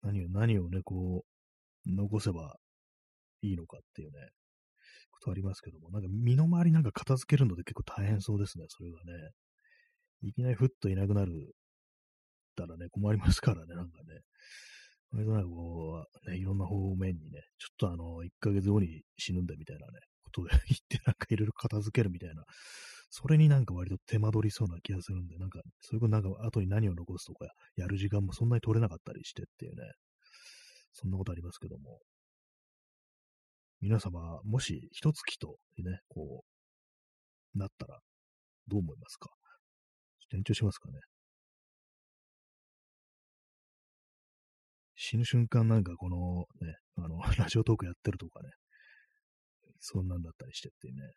[0.02, 1.24] 何を、何をね、こ
[1.86, 2.60] う、残せば
[3.42, 4.18] いいのかっていうね、
[5.11, 9.31] ことありますけども、なんか身の回りなんか片付けるので結構大変そうですね、それがね。
[10.22, 11.55] いきなりふっといなくなる
[12.61, 14.20] たらね、困りますからね、なんかね。
[15.12, 22.44] 割となんかこう、ね、いろんな方面にね、ちょっとあの、1ヶ月後に死ぬんだみたいなね、ことを 言ってなんかいろいろ片付けるみたいな、
[23.09, 29.83] それになんか割と手間取りそうな気がするんで、なんか、そういうことなんか後に何を残すとか、やる時間もそんなに取れなかったりしてっていうね、
[30.92, 31.98] そんなことありますけども。
[33.80, 36.44] 皆様、もし一月とね、こ
[37.54, 37.98] う、なったら、
[38.68, 39.30] どう思いますか？
[40.32, 41.00] 延長しますかね。
[44.94, 48.50] 死ぬ瞬間なんかこのね、あの、 ラジオトークやってるとかね、
[49.80, 51.12] そんなんだったりしてってね。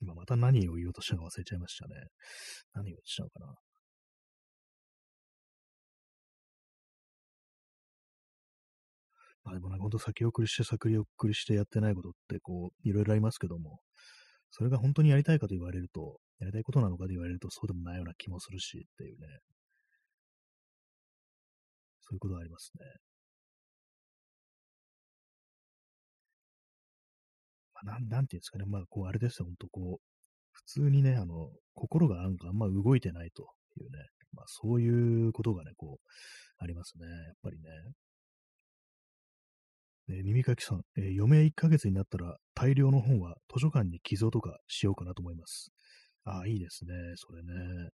[0.00, 1.94] 今また何を言おうとしたか忘れちゃいましたね。
[2.72, 3.54] 何を言おうとしたのかな。
[9.50, 13.80] あでもなんか本当先送りして先送りしてやってないことってこう、いろいろありますけども、
[14.50, 19.26] それが本当にやりたいかと言われると、やりたいことなのかと言われるとそうでもないような気もするしっていうね。
[22.02, 22.84] そういうことがありますね。
[27.74, 28.64] まあ、なん、なんていうんですかね。
[28.66, 30.06] まあ、こう、あれですよ、本当こう、
[30.52, 33.44] 普通にね、あの、心がなんかあんま動いてないと
[33.80, 33.98] いうね、
[34.34, 36.06] まあ、そういうことがね、こう、
[36.58, 37.06] ありますね。
[37.06, 37.68] やっぱりね。
[40.12, 45.70] え耳かきさん、えー、余命1ヶ月になったら大量の本は図書館に寄贈とかしようかなと思います。
[46.24, 46.92] ああ、いいですね。
[47.16, 47.90] それね。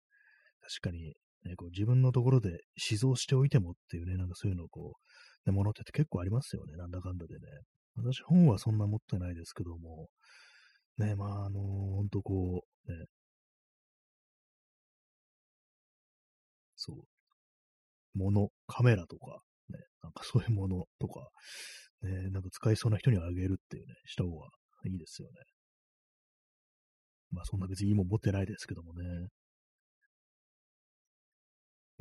[0.61, 1.13] 確かに、
[1.45, 4.93] ね、こう自分のところで死蔵しておいてもっていうね、なんかそういうのをこ
[5.45, 6.75] う、ね、ものって結構ありますよね。
[6.75, 7.39] なんだかんだでね。
[7.95, 10.07] 私、本はそんな持ってないですけども、
[10.97, 11.63] ね、まあ、あのー、
[11.95, 13.05] ほんとこう、ね、
[16.75, 21.29] そう、もの、カメラとか、ね、なんかそういうものとか、
[22.03, 24.47] ね、なんか使いそうな人にあげるっていうね、した方が
[24.85, 25.33] いいですよね。
[27.31, 29.27] まあそんな別にいいもん持ってないですけどもね。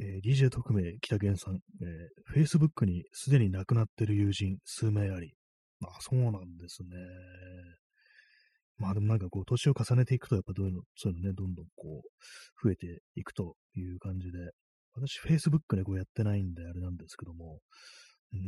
[0.03, 5.35] えー、DJ 特命北源さん、えー、Facebook にすでに亡くなってる友人数名あり。
[5.85, 6.89] あ、そうなんですね。
[8.79, 14.39] まあでもなんかこう、年を重ねていくと、やっぱどういうの、そういうのね、どんどんこう、増えていくという感じで、
[14.95, 17.61] 私、Facebook ね、こうやってないんで、あれなんですけども、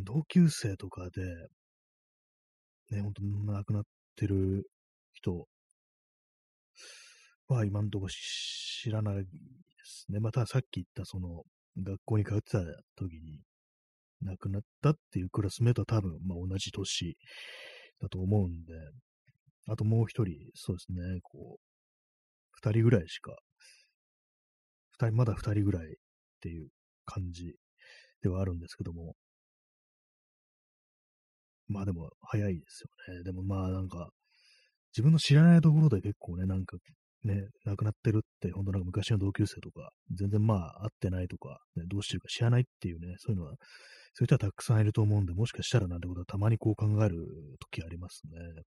[0.05, 1.23] 同級生とかで、
[2.97, 3.83] ね、ほんと亡くなっ
[4.17, 4.71] てる
[5.13, 5.47] 人
[7.49, 9.25] は今んとこ知らないで
[9.85, 10.21] すね。
[10.21, 11.43] またさっき言ったその
[11.83, 12.59] 学校に通ってた
[12.97, 13.41] 時に
[14.23, 17.17] 亡くなったっていうクラスメートは多分、まあ、同じ年
[18.01, 18.73] だと思うんで、
[19.69, 21.61] あともう一人、そうですね、こう、
[22.53, 23.33] 二人ぐらいしか、
[24.99, 25.89] 二人、まだ二人ぐらいっ
[26.41, 26.69] ていう
[27.05, 27.55] 感じ
[28.23, 29.15] ではあるんですけども、
[31.73, 33.25] まあでも早いですよね。
[33.25, 34.11] でもまあなんか、
[34.93, 36.77] 自分の知らないところで結構ね、なんか
[37.25, 43.53] ね、亡くなってるって、本当なんか昔の同級生とか、全然まあ会ってないとか、ね、どうしてるか知らないっていうね、そういうのは、
[44.15, 47.17] そういう人はたくさんいると思うんで、もしかしたらなんてことはたまにこう考える
[47.61, 48.63] 時ありますね。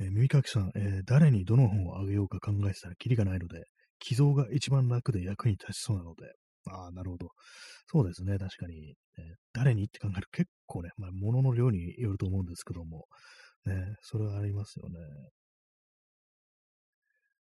[0.00, 3.64] えー、耳かきさん、えー、誰にどの本をあげようか考えてたらキリがないので、
[4.00, 6.32] 寄贈が一番楽で役に立ちそうなので、
[6.70, 7.28] ああ、なるほど。
[7.86, 8.96] そうですね、確かに、ね。
[9.52, 13.06] 誰にって考えると結構ね、まあ、物の量によると思うんですけども、
[13.66, 14.98] ね、それはありますよね。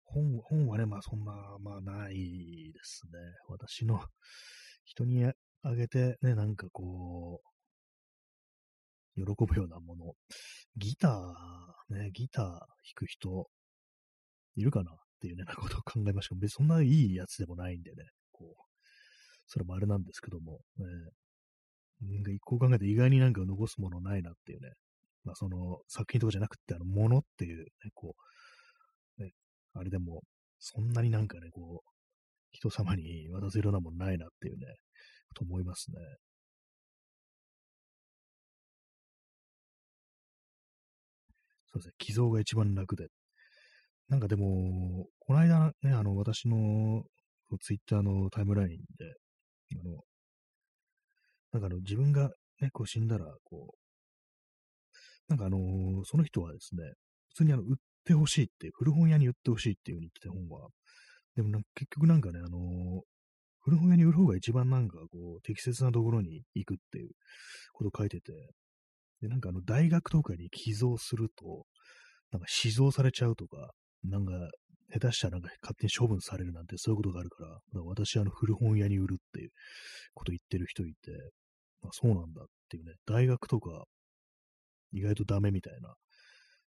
[0.04, 3.18] 本、本はね、まあそんな、まあないですね。
[3.48, 4.00] 私の、
[4.84, 5.24] 人に
[5.62, 7.42] あげてね、なんかこ
[9.16, 10.14] う、喜ぶようなもの。
[10.76, 12.58] ギター、ね、ギター弾
[12.94, 13.48] く人、
[14.56, 18.67] いるかなっていうね、なことを考えましたけど、別にそんないいやつでもないんでね、こう、
[19.48, 20.86] それもあれなんですけども、ね、
[22.02, 24.70] なんか一個考えて意外になんか残すものないなっていうね、
[25.24, 28.14] まあその作品とかじゃなくて、あの、ものっていう、ね、こ
[29.18, 29.32] う、ね、
[29.74, 30.22] あれでも、
[30.60, 31.90] そんなになんかね、こう、
[32.52, 34.66] 人様に渡せるようなもんないなっていうね、
[35.34, 35.98] と思いますね。
[41.66, 43.08] そうですね、寄贈が一番楽で。
[44.08, 47.04] なんかでも、この間ね、あの、私の
[47.60, 49.14] ツイッターのタイムラインで、
[49.76, 50.02] あの、
[51.52, 53.88] なんかあの、自分がね、こう死んだら、こう、
[55.28, 56.82] なんかあのー、その人はですね、
[57.30, 60.68] 普通にあの、売ってほしいって、古本屋に売ってほしいっていう風に言ってて本は。
[61.36, 63.00] でもな結局なんかね、あのー、
[63.60, 67.10] 古本屋に売る方が一番なんかこう、適切なところに行くっていう
[67.74, 68.32] ことを書いてて、
[69.20, 71.66] で、なんかあの、大学とかに寄贈すると、
[72.32, 73.72] なんか死蔵されちゃうとか、
[74.04, 74.32] なんか、
[74.92, 79.50] 下手したらなんか勝手に処分されるなんてそういうことがあるから、から私あの古本屋に売るっていう
[80.14, 81.10] こと言ってる人いて、
[81.82, 83.84] まあ、そうなんだっていうね、大学とか
[84.92, 85.94] 意外とダメみたいな。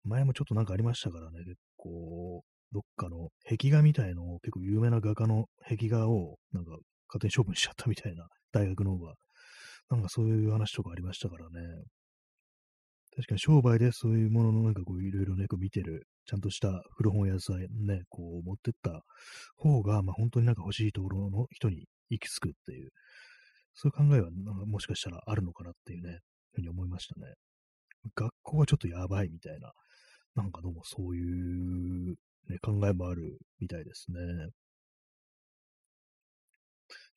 [0.03, 2.41] 前もちょっとなんかありましたからね、結構、
[2.71, 6.71] どっかの壁画みたいのを結構有名な画家の壁画をなんか
[7.07, 9.13] 勝手に処分しちゃったみたいな、大学の方が。
[9.89, 11.67] なんかそういう話とかありましたからね。
[13.15, 19.01] 確かに商売でそういうもののなんかこういろいろね、見てる、ちゃんとした古本屋さんね、こう持ってった
[19.57, 22.91] 方が、まあ本当になんか欲しいところの人に行き着くっていう、
[23.73, 24.29] そういう考えは
[24.67, 26.19] もしかしたらあるのかなっていうね、
[26.53, 27.33] ふうに思いましたね。
[28.13, 29.71] 学校はちょっとやばいみたいな、
[30.35, 32.15] なんかどうもそういう、
[32.47, 34.19] ね、考えもあるみたいですね。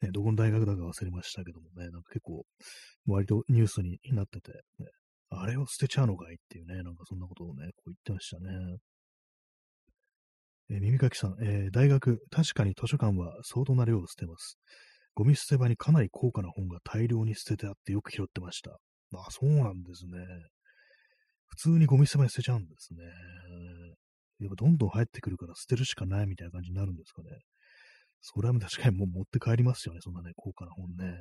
[0.01, 2.47] ね、どこの大学だか忘れましたけどもね、なんか結構、
[3.07, 4.87] 割とニュースになってて、ね、
[5.29, 8.79] あれを捨てちゃうのかいっていうね、なんかそんなことをね、こう言ってましたね。
[10.73, 14.59] えー、耳かきさん、えー、大学、確かに図書館は相当な量を捨てます。
[15.15, 18.79] ゴミ捨て場にかなり高価な本が大量に捨ててあってよく拾ってました。
[19.15, 20.19] あ、そうなんですね。
[21.49, 23.03] 普通にゴミ捨て場に捨てちゃうんですね。
[24.41, 27.29] やっぱどんどん入ってくるから捨てるしかないみたいな感じになるんですかね。
[28.23, 31.13] それは確かにもう持って帰りますよね、そんなね、高価な本ね。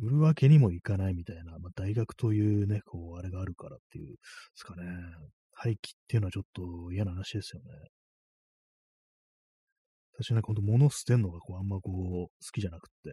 [0.00, 4.16] 売るわけにもいかないみたいな、まあ、大学というね、こう、あれがあるからっていうで
[4.54, 4.84] すかね。
[5.54, 7.68] 廃棄っていうのはちょっと嫌な話ですよね。
[10.20, 13.10] 私なんかほんと物捨てんのがこうあんまこう好きじゃなくって、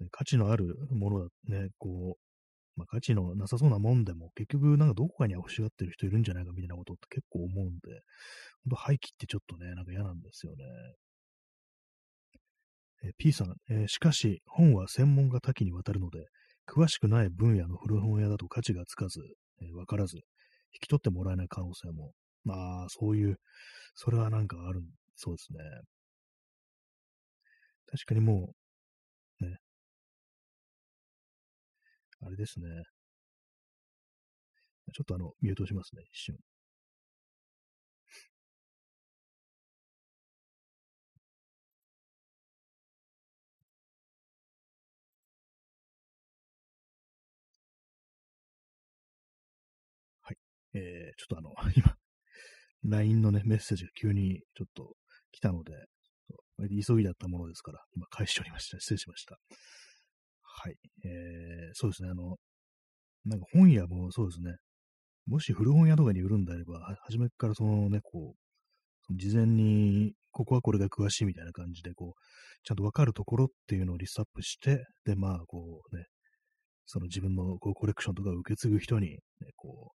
[0.00, 8.02] ね、価値のあるものだね、こう、まあ、価値のなさそうなもんでも結局なんかどこかに欲しがってる人いるんじゃないかみたいなことって結構思うんで、
[8.64, 10.64] ほんと廃棄ってちょっとね、なんか嫌なんですよね。
[13.04, 16.26] え P さん、えー、しかし本は専門が多岐にわたるので、
[16.66, 19.20] 詳しくない分野の古本屋だと価値がつかず、
[19.62, 20.16] えー、わからず、
[20.72, 22.12] 引き取ってもらえない可能性も、
[22.44, 23.38] まあ、そういう、
[23.94, 24.82] それはなんかある、
[25.16, 25.58] そうですね。
[27.86, 28.54] 確かにも
[29.40, 29.58] う、ね。
[32.20, 32.66] あれですね。
[34.92, 36.36] ちょっとあの、ミュートしますね、一瞬。
[50.22, 50.36] はい
[50.74, 51.96] えー、ちょっとあの、 今、
[52.84, 54.96] LINE のね、メッセージが急にちょっと
[55.32, 55.72] 来たので、
[56.86, 58.80] 急ぎだったものですから、今返しておりました。
[58.80, 59.38] 失礼しました。
[60.42, 60.76] はい。
[61.04, 62.36] えー、そうですね、あの、
[63.24, 64.56] なんか本屋もそうですね、
[65.26, 68.38] もし古本屋とかに売るんであれば、初めからそのね、こう、
[69.06, 72.20] その事前に、ここはこれが詳しいみたいな感じで、こう、
[72.64, 76.04] ちゃんとわかるところっていうのをリストアップして、で、まあ、こうね、
[76.86, 79.18] その自分のこうコレクションとかを受け継ぐ人に、ね、
[79.56, 79.95] こう、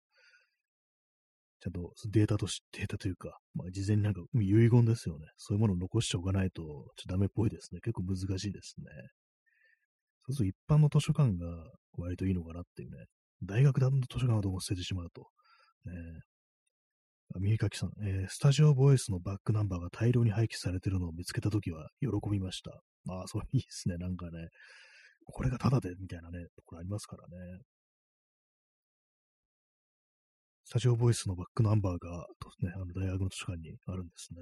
[1.62, 5.26] ちゃんとデータとし、データというか、まあ、事前になんか遺言ですよね。
[5.36, 7.80] そういうものを残しておかないと、ちょっとダメっぽいですね。
[7.80, 8.86] 結構難しいですね。
[10.26, 11.46] そうすると一般の図書館が
[11.98, 13.04] 割といいのかなっていうね。
[13.42, 15.28] 大学だと図書館はどうも捨ててしまうと。
[15.84, 15.92] ね、
[17.38, 22.70] 耳かきさん、えー、スタジオボイスのバックナンバーが大量に廃棄されてるのを見つけたときは喜びました。
[23.08, 23.96] ああ、それいいですね。
[23.96, 24.48] なんかね、
[25.24, 27.60] これがタダでみたいなね、ところありますからね。
[30.70, 32.26] スタジオボイスのバックナンバーが、
[32.60, 34.40] ね、あの大学の図書館にあるんですね。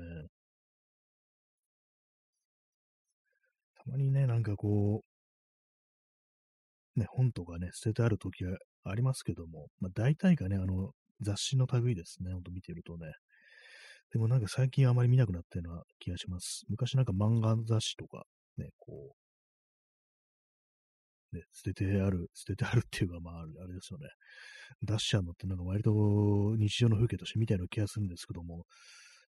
[3.83, 5.01] たまにね、なんかこ
[6.97, 10.91] う、ね、本とかね、捨ててある時がありますけども、まあ、大体がね、あの、
[11.23, 13.11] 雑誌の類ですね、ほんと見てるとね。
[14.13, 16.67] でもなんか最近あまり見なくなったような気がします。
[16.69, 18.25] 昔なんか漫画雑誌とか、
[18.59, 19.28] ね、こう、
[21.33, 24.09] ね、捨ててある、捨ててあるっていうか、まあ、あれですよね。
[24.83, 28.65] 出しちゃうのってなんか割と日常の風景として見たような気がするんですけども、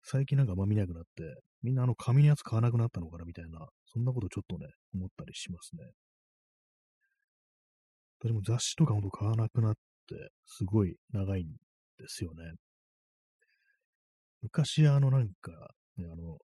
[0.04, 5.84] 最近なんかあんま見なくなって、みんなあの紙のやつ買わなくなったのかなみたいな、そんなことちょっとね、思ったりしますね。
[8.22, 9.74] 私も雑誌とかほんと買わなくなっ
[10.08, 11.48] て、すごい長いん
[11.98, 12.54] ですよね。
[14.42, 15.52] 昔あのなんか、
[15.98, 16.38] ね、あの、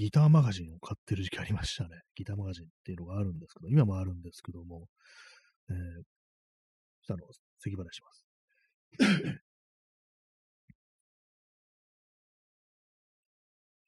[0.00, 1.90] ギターマガジンを買ってる時期ありましたね。
[2.16, 4.86] ギターマガジンっていうのがあるんですけど、今もあるんですけども、
[5.68, 5.76] えー、
[7.12, 7.26] あの、
[7.58, 8.24] 咳払いします。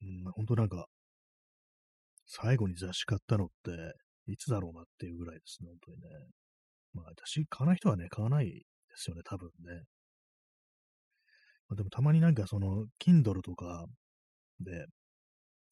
[0.02, 0.86] うん、本当なんか、
[2.26, 3.70] 最後に雑誌買ったのって、
[4.26, 6.08] いつだろうなっていうぐらいですね、本当にね。
[6.92, 8.62] まあ、私、買わない人はね、買わないで
[8.96, 9.84] すよね、多分ね。
[11.68, 13.86] まあ、でも、たまになんか、その、Kindle とか
[14.60, 14.88] で、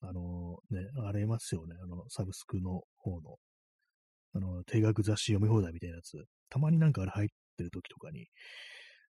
[0.03, 3.37] あの、ね、ありますよね、あの、サブスクの方の、
[4.35, 6.25] あの、定額雑誌読み放題みたいなやつ。
[6.49, 8.27] たまになんかあれ入ってる時とかに、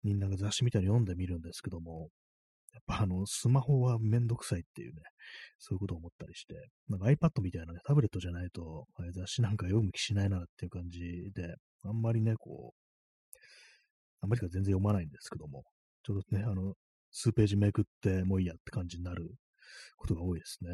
[0.03, 2.11] みんなが雑誌みたいに読んでみるんですけども、
[2.75, 5.03] やっぱあの、スマホはめんどくさいっていうね、
[5.59, 6.55] そういうことを思ったりして、
[6.89, 11.55] なんか iPad みたいなね、タブレットじゃないと、あれ雑誌なんか読む気しないなっていう感じで、
[11.85, 13.39] あんまりね、こう、
[14.23, 15.63] あんまりか全然読まないんですけども、
[16.03, 16.75] ちょっとね、あの、
[17.13, 19.31] 数ページめくってもういいやって感じになる
[19.97, 20.71] ことが多いですね。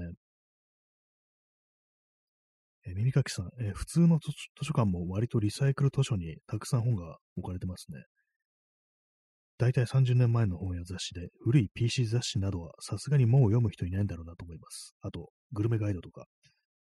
[2.86, 4.32] え、耳かきさん、え、普通の図
[4.62, 8.04] 書館も割とリサイクル図書にたくさん本が置かれてますね。
[9.58, 14.94] だいたい30年前の本や雑誌で、古い PC 雑誌などはさすがにもう読む人いないんだろうなと思います。
[15.02, 16.24] あと、グルメガイドとか。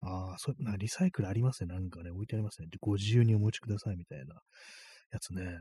[0.01, 1.73] ああ、そうな、リサイクルありますね。
[1.73, 2.67] なんかね、置いてありますね。
[2.79, 4.35] ご自由にお持ちくださいみたいな
[5.11, 5.59] やつね。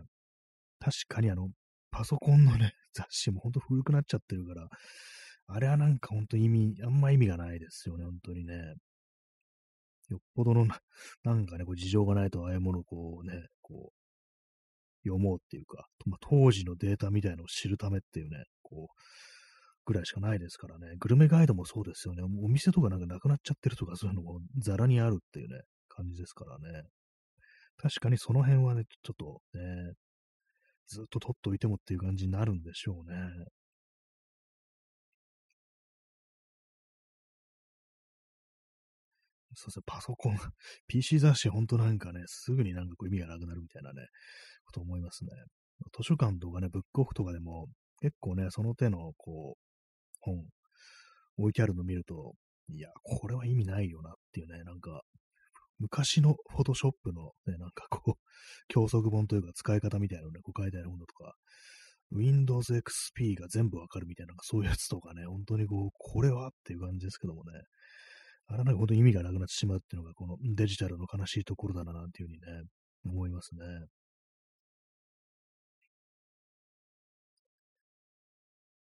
[0.80, 1.51] 確かにあの、
[1.91, 4.68] パソコンのね、雑誌もほんと古くなっちゃってるから、
[5.47, 8.74] あれはなんかほんと意味、あんま意味がないですよね、本当にね。
[10.09, 10.80] よっぽどのな、
[11.24, 18.95] なんかね、こう事情がないとああいうものをこうね、こう、読もうっていうか、まあ、当時のデータみたいのを知るためっていうね、こう、
[19.84, 20.97] ぐらいしかないですからね。
[20.99, 22.22] グルメガイドもそうですよね。
[22.22, 26.88] お店とかなんかなくなっちゃってるとかそういうのもザラにあるっていうね、感じですからね。
[27.76, 29.92] 確かにその辺はね、ちょっとね、
[30.86, 33.16] ずっと取っておいてもっていう感じになるんでしょうね。
[39.64, 40.36] そうですね、パソコン、
[40.88, 44.06] PC 雑誌、ほんとなんかね、すぐになんかこう意味がなくなるみたいなね、
[44.66, 45.30] こと思いますね。
[45.96, 47.68] 図書館とかね、ブックオフとかでも、
[48.00, 49.60] 結構ね、その手の、こう、
[50.20, 50.44] 本、
[51.38, 52.34] 置いてあるの見ると、
[52.68, 55.00] いや、これは意味ないよなっていうね、なんか、
[55.78, 58.14] 昔のフォトショップのね、なんかこう、
[58.68, 61.34] 教則本というか使い方みたいなのね、こう書いてある本だとか、
[62.12, 67.62] Windows XP が全部わかるみたいな、そういうやつとかね、本当にこう、これはっていう感じですけどもね、
[68.49, 72.47] あれなんか本当意味がなくなってしまうっていうのが、このデジタルの悲しいところだな、なんていうふうにね、
[73.05, 73.61] 思いますね。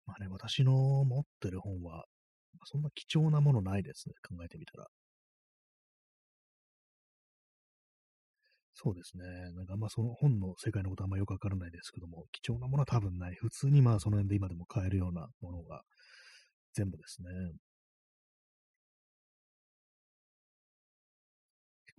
[0.06, 0.74] まあね、私の
[1.06, 2.06] 持ってる本は、
[2.66, 4.88] そんな貴重なものないですね、考えてみたら。
[8.74, 9.24] そうですね。
[9.56, 13.36] なんかあんまその本の世界のことあんまよくわからないですけども、貴重なものは多分ない。
[13.36, 15.84] 普通にまあその辺で今でも買えるようなものが
[16.74, 17.30] 全部ですね。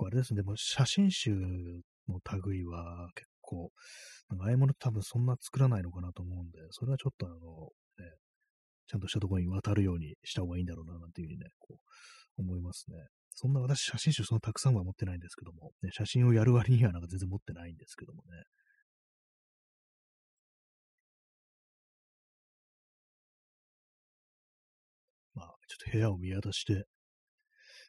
[0.02, 0.42] 構あれですね。
[0.42, 1.30] でも写真集
[2.08, 3.70] の類は結構、
[4.28, 8.16] なんかああいうもの多分そんな作らないのかなと思うんで、それはちょっとあの、ね、
[8.88, 11.76] ちゃんとしたところに渡るようにした方がいいんだろうな、なんていうふうにね、こ
[12.38, 12.96] う、思いますね。
[13.34, 18.42] そんな私、写真集そんなたくさんは持ってないんですけども、ね、写真をやる割にはなんか全然持ってないんですけどもね。
[25.34, 26.84] まあ、ちょっと部屋を見渡して、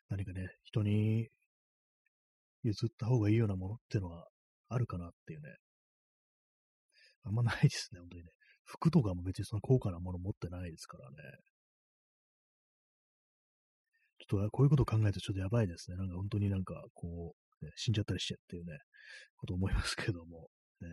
[0.09, 1.29] 何かね、人に
[2.63, 4.27] 譲った方がいいようなものっていうのは
[4.69, 5.55] あるかなっていうね。
[7.23, 8.29] あんまないですね、本当にね。
[8.65, 11.15] 服とかも別にその高価なもの持ってないですからね。
[14.19, 15.97] ちょっとこういうことを考えるとちょっとやばいですね。
[15.97, 18.77] なんか本当になんかこう、ね、死んじゃったりしてっていうね、
[19.35, 20.47] こと思いますけども。
[20.81, 20.87] ね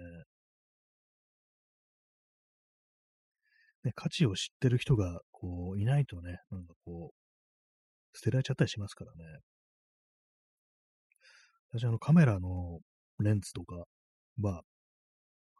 [3.84, 9.24] ね、価値を知ってる人がこういないとね、なんかこう、捨てられちゃったりしますからね。
[11.72, 12.80] 私、あの、カメラの
[13.20, 13.84] レンズとか
[14.40, 14.62] は、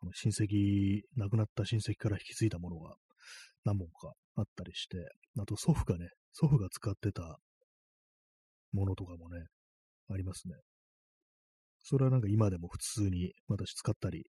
[0.02, 2.96] あの親戚、亡くなった親戚から引き継いだものが
[3.64, 4.98] 何本かあったりして、
[5.38, 7.38] あと祖父がね、祖父が使ってた
[8.72, 9.44] ものとかもね、
[10.10, 10.54] ありますね。
[11.82, 14.24] それはなんか今でも普通に私使ったり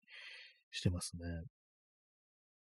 [0.72, 1.24] してますね。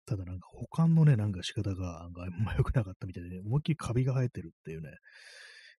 [0.06, 2.12] ただなんか保管のね、なんか仕方があん
[2.44, 4.90] ま良くなかったみたいでね、思いっきりカビが生えてるっていうね、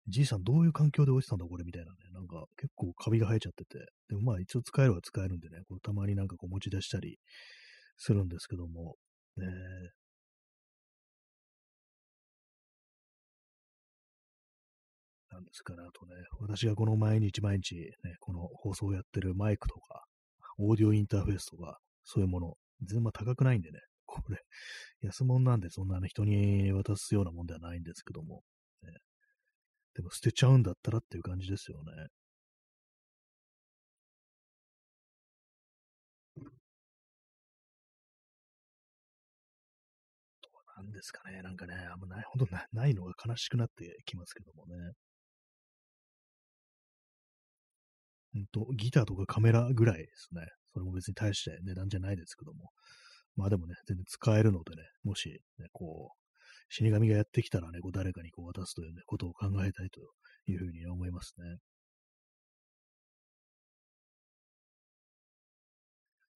[0.09, 3.79] じいさんどういう環境で置いてたんだこれみたいなね、なんか結構カビが生えちゃってて、
[4.09, 7.19] でもまあ一応使えるは使えるんでね、これたまになんかこう持ち出したり
[7.97, 8.97] するんですけども、
[9.37, 9.47] ね、
[15.31, 20.05] なんですかね、あとね、私がこの毎日毎日ね、この放送をやってるマイクとか、
[20.59, 24.39] オーディオインターフェースとか、そういうもの、全然高くないんでね、これ、
[25.03, 28.43] 安物なんでそんな、ね、人に渡すようなもんではないんですけども、
[28.83, 28.91] ね、
[30.01, 31.93] でも捨てちゃうんだったらっていう感じですよね。
[40.79, 44.93] なんですかね、なんかね、あんまない、ほんとないのが悲しくなってきますけどもね。
[48.33, 50.41] ほんと、ギターとかカメラぐらいですね。
[50.73, 52.71] それも別に大して値段じゃないですけども。
[53.37, 56.20] まあでもね、全然使えるのでね、もし、ね、こう、
[56.71, 60.01] 死神がやってきたらね、こう誰かにこう渡すというね、ことを考えたいと
[60.47, 61.59] いうふうに思いますね。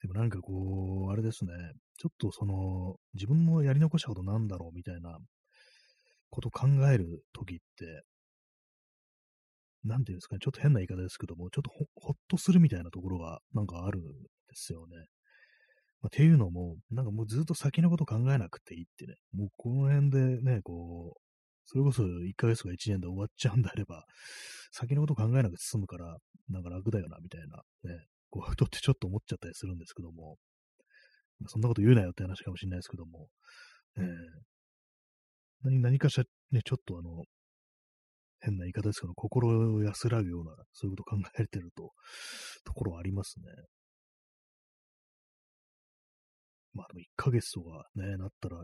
[0.02, 1.52] でもなんかこう、あれですね、
[1.98, 5.18] ちょっとその、自分のやり残したことなんだろうみたいな
[6.30, 8.02] こと考えるときって、
[9.84, 14.08] なんていうんですかね、ちょっと変な言い方ですけども、ちょっとほほっとするみたいなところがなんかあるんで
[14.54, 14.96] すよね。
[16.04, 21.20] まあ、っていうのも、なんかもうずっと先のこと考えなくていいってね、もうこの辺でね、こう、
[21.64, 24.04] それこそ1ヶ月か1年で終わっちゃうんであれば、
[24.70, 26.18] 先のこと考えなくて済むから、
[26.50, 27.56] なんか楽だよな、みたいな、
[27.90, 30.36] ね、こう、人ってちょっと思っちゃったりするんですけども、
[31.40, 33.28] まあ、そんなこと言うなよって話かもしれないですけども、
[33.96, 34.04] えー、
[35.62, 37.24] 何何かしらね、ちょっとあの、
[38.40, 41.92] 変な言い方ですけど、心を安らぐような、そういうこと考えてると、
[42.64, 43.46] ところはありますね。
[46.74, 48.58] まあでも1ヶ月とかね、なったら、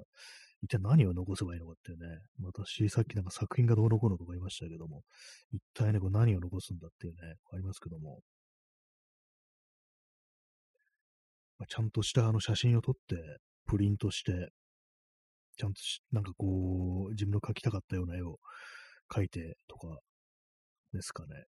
[0.63, 5.03] 一体何を残せばいいのかっていうね、私、さっきなんか作品がどうのこうのとか言いましたけども、
[5.53, 8.21] 一体ね、これ何を残すんだっていうね、ありますけども、
[11.59, 13.17] まあ、ちゃんとしたあの写真を撮って、
[13.67, 14.51] プリントして、
[15.57, 18.39] ちゃんとしなんかこう、自分の描きたかったような絵を
[19.11, 19.99] 描いてとか
[20.93, 21.45] ですかね。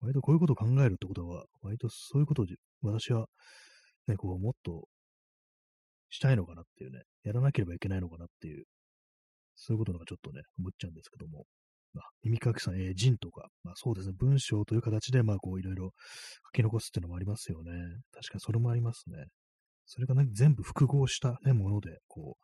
[0.00, 2.46] 割とこういうことを考えるってことは、割とそういうことを
[2.82, 3.26] 私は、
[4.08, 4.88] ね、こう、もっと
[6.10, 8.64] したいのかなっていうね、やらなければいけないのかなっていう、
[9.54, 11.44] そういうことのがちょっとね、思っちゃうんですけども。
[11.92, 15.90] まあ、耳かきさん、えー、人とか、まあそうですね、文章という形で、まあこういろいろ
[16.54, 17.72] 書き残すっていうのもありますよね。
[18.12, 19.24] 確かにそれもありますね。
[19.86, 22.36] それがね、全部複合した、ね、もので、こ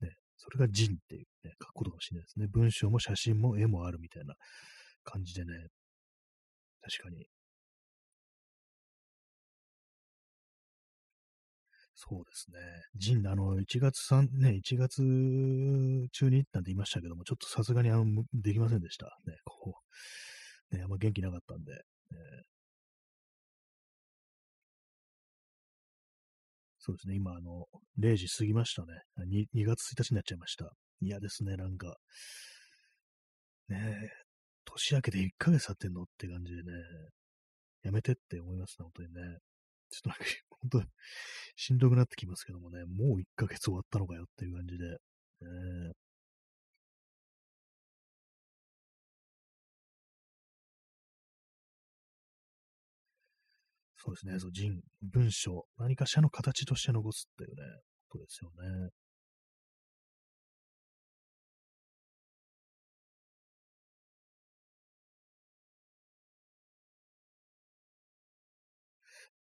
[0.00, 2.46] う、ね、それが人っていうね、書くことかもしれないですね。
[2.50, 4.34] 文章も写真も絵もあるみたいな
[5.04, 5.52] 感じでね、
[6.80, 7.26] 確かに
[12.00, 12.58] そうですね。
[12.94, 15.02] ジン、あの、1月3、ね、1月
[16.12, 19.06] 中になんて言いましたけども、ちょっとさすがにあの、できませんでした。
[19.26, 19.74] ね、こ
[20.72, 21.78] う、ね、あんま元気なかったんで、ね、
[26.78, 27.66] そうですね、今、あの、
[27.98, 28.88] 0時過ぎましたね。
[29.26, 30.70] 2, 2月1日になっちゃいました。
[31.00, 31.96] 嫌ですね、なんか。
[33.68, 34.08] ね
[34.64, 36.70] 年明けて1ヶ月経ってんのって感じでね、
[37.82, 39.38] やめてって思いますね、本当にね。
[39.90, 40.24] ちょっとなんか、
[40.62, 40.88] 本当
[41.56, 44.84] しんどくなってきますけどもね、もう1ヶ月終わったのかよっていう感じで、
[45.42, 45.92] えー、
[53.96, 57.62] そうですね、そう人、文章、何かしらの形として残すっていうね、
[58.08, 58.90] ことですよね。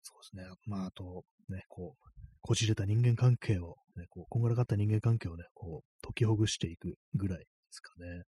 [0.06, 0.54] そうですね。
[0.66, 8.22] まあ、あと、ね、こう、こじれた人間関係を、ね、こう、こんがらがった人間関係をね、こう、解きほぐしていくぐらいですかね。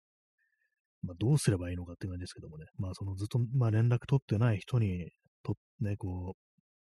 [1.03, 2.67] まあ、どうすればいいのかっていう感じですけどもね。
[2.79, 5.09] まあ、そのずっと、まあ、連絡取ってない人に、
[5.45, 6.35] と、ね、こ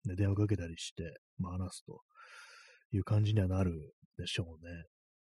[0.04, 1.02] う、ね、電話かけたりして、
[1.38, 2.00] まあ、話すと
[2.92, 3.72] いう感じにはなる
[4.16, 4.84] でしょうね。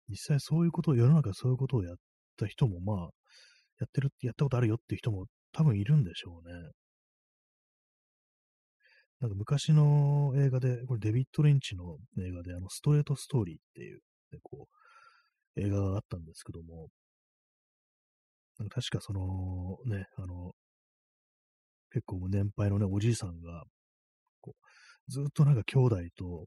[0.09, 1.97] 実際そういうことを、世の中そういうことをやっ
[2.39, 3.11] た人も、まあ、
[3.81, 6.55] やってる、やったことあるよっていう人も多分いるんでしょうね。
[9.21, 14.01] なんか昔の映画で、これデビッド・レンチの映画で、あの、ストレート・ストーリーっていう、
[14.33, 14.69] ね、こ
[15.57, 16.89] う、映画があったんですけども、
[18.59, 20.55] なんか確かその、ね、あの、
[21.91, 23.65] 結構年配のね、おじいさんが、
[24.43, 24.55] こ
[25.09, 26.47] う、ずっとなんか兄弟と、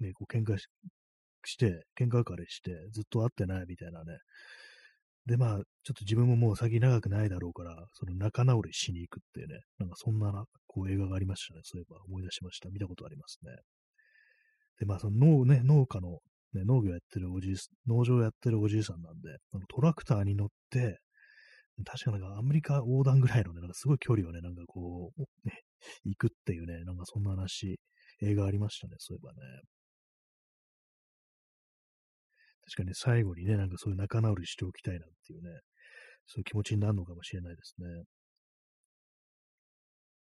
[0.00, 0.68] ね、こう喧嘩し
[1.44, 4.18] して、喧嘩別れして、ずっと会ってないみたいなね、
[5.28, 5.64] で、まあ、ちょっ
[5.94, 11.60] と自分ももう先長くないだろうから、その仲直りしに行くっていうね、なんかそんなこう映画がありましたね。
[11.64, 12.70] そういえば思い出しました。
[12.70, 13.52] 見たことありますね。
[14.80, 16.20] で、まあ、その農,、ね、農家の、
[16.54, 17.56] ね、農業やってるおじい、
[17.86, 20.98] 農場やってるおじいさんなんで、あのトラクターに乗って、
[21.84, 25.60] 確かなんかアメリカ横断ぐらいのね、なんかすごい距離をね、なんかこう、ね、
[26.04, 27.78] 行くっていうね、なんかそんな話、
[28.22, 29.38] 映画ありましたね、そういえばね。
[32.68, 35.60] 確かに最後にね、なんかそういう仲直りしておきたいなっていうね、
[36.26, 37.86] そういう気持ちになるのかもしれないですね。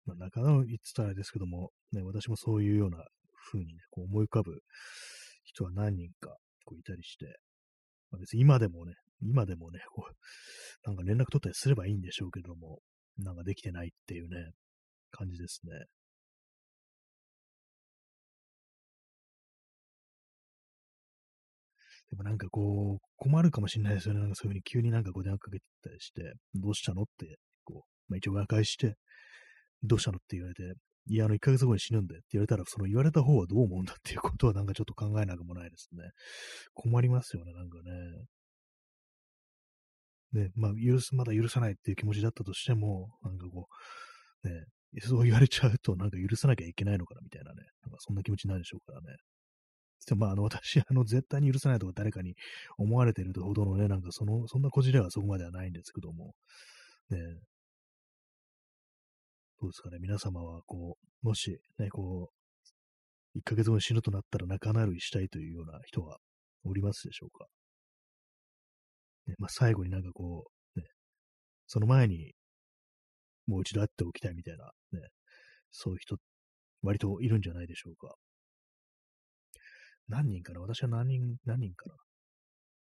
[0.05, 3.03] まあ、仲直りって言ったらあれですけども、ね、私もそういうような
[3.51, 4.61] 風にね、こう思い浮かぶ
[5.43, 7.25] 人は何人かこういたりして、
[8.11, 12.79] まあ、別に今でもね、今でもね、こう、なんか連絡取ったりすればいいんでしょうけども、
[13.17, 14.51] なんかできてないっていうね、
[15.11, 15.71] 感じですね。
[22.09, 24.21] でもなんかこう、困るかもしれないですよね。
[24.21, 28.95] なんかそういうふうに急になんかこう電話かけてたりして、どうしたのって、こう、まあ、一応和解して、
[29.83, 30.63] どうしたのって言われて、
[31.09, 36.03] いや、あの、1ヶ月後に死ぬんでって言われたら、その言われた方はどう思うんだっていうことはなんかちょっと考えなくもないですね。
[36.73, 37.77] 困りますよね、なんか
[40.33, 40.41] ね。
[40.43, 43.67] ね、まあ、許す、まだ許さないっていう気持ちだったとしても、なんかこ
[44.43, 44.65] う、ね、
[45.01, 47.63] そう言われちゃうと、なんか許さなきゃいけないのかな、みたいなね。
[47.83, 49.17] なんかそんな気持ちになるでしょうからね。
[50.05, 52.35] でまあ、あの、私、あの、絶対に許さないとか誰かに
[52.77, 56.33] 思われてるほどのね、なんかその、そんなこじれはそこまではないんですけども、
[57.09, 57.17] ね、
[59.59, 62.31] どうですかね、皆様は、こう、もし、ね、こ
[63.35, 66.17] う、1ヶ月後に死ぬとなったら仲直りしたいというような人は
[66.63, 67.47] おりますでしょうか？
[69.27, 70.45] ね、まあ、最後になんかこ
[70.75, 70.85] う、ね、
[71.67, 72.33] その前に、
[73.47, 75.09] もう一度会っておきたいみたいな、ね、
[75.71, 76.17] そういう人、
[76.83, 78.15] 割といるんじゃないでしょうか？
[80.09, 81.95] 何人かな私は何人、何人かな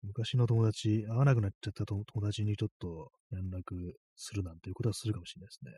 [0.02, 5.72] 昔の友達、会わなくなっちゃった友達にちょっと連絡するなんていうことはするかもしれないですね。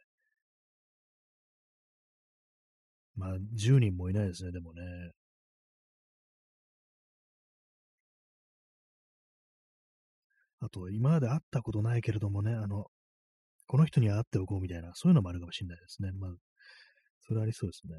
[3.16, 4.82] まあ、10人もいないですね、でもね。
[10.60, 12.86] あと、今まで会ったことないけれどもね、あの、
[13.66, 16.12] この人には会っておこうみたいな、そういうのもあるかもしれないですね。
[16.12, 16.30] まあ、
[17.26, 17.94] それありそうですね。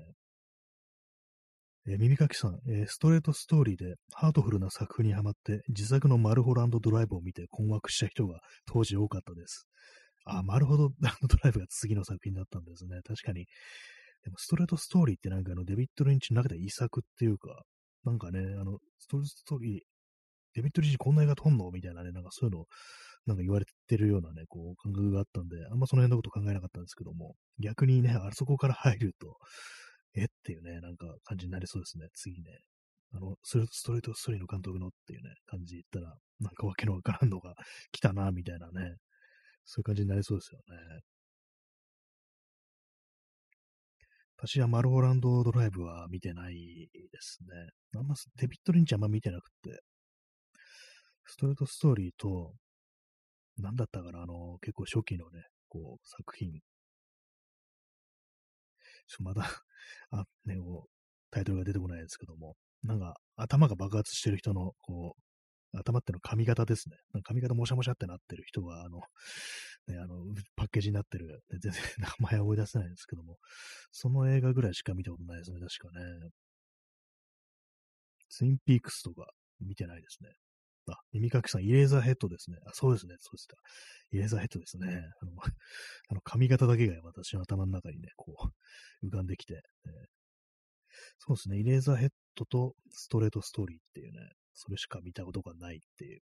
[1.90, 9.66] えー、耳かきさん、えー、ストレートストーリーでハートフルな作風にはまって自作のマルホランドドライブを見て困惑した人が当時多かったです。
[10.26, 10.94] あ、マルホドド
[11.42, 13.00] ライブが次の作品だったんですね。
[13.08, 13.46] 確かに。
[14.24, 17.64] でもストレートストーリーってなんかあのデビッド・リンチの中で遺作っていうか、
[18.04, 19.82] なんかね、あの、ストレートストーリー、
[20.54, 21.72] デビッド・リンチこんな映画撮んの？
[21.72, 22.66] みたいなね、なんかそういうの
[23.26, 29.38] なんか言われてるようなね、こう感覚があったんで、あんまその辺のこと考えなかったんですけども、逆にね、あそこから入ると、
[30.16, 30.26] え？
[30.26, 32.60] っていうね、なんか感じになりそうですね、次ね。
[33.14, 33.54] あの、ス
[33.84, 37.56] トレートストーリーの監督のっていうね、感じ言ったら、なんかわけのわからんのが
[37.92, 38.98] 来たな、みたいなね、
[39.66, 41.02] そういう感じになりそうですよね。
[44.38, 47.72] 私はマルホランドドライブは見てないですね。
[47.96, 49.82] あんま、デビッド・リンチあんま見てなくて、
[51.26, 52.54] ストレートストーリーと、
[53.58, 56.60] なんだったかな、あの、結構初期のね、こう、作品。
[59.08, 59.44] ちょまだ
[60.12, 60.90] あ、ね、こう、
[61.32, 66.98] タイトルが出てこないですけども、なんか、頭が爆発してる人の、こう、頭っての髪型ですね。
[67.24, 69.02] 髪型もしゃもしゃってなってる人が、あの、
[69.88, 70.24] ね、あの、
[70.56, 73.38] パッケージになってる、全然 名前は思い出せないんですけども、
[73.92, 76.30] その映画ぐらいしか見たことないですね、確かね。
[78.30, 80.32] ツインピークスとか見てないですね。
[80.94, 82.58] あ、耳かきさん、イレーザーヘッドですね。
[82.66, 83.56] あ、そうですね、そうでした。
[84.12, 84.88] イレーザーヘッドですね。
[85.22, 85.32] あの、
[86.10, 88.52] あの髪型だけが私の頭の中にね、こ
[89.02, 89.92] う、浮かんできて、えー、
[91.20, 96.22] そうですね、イレーザーヘッドとストレートストーリーっていうね、それしか見たことがないっていう。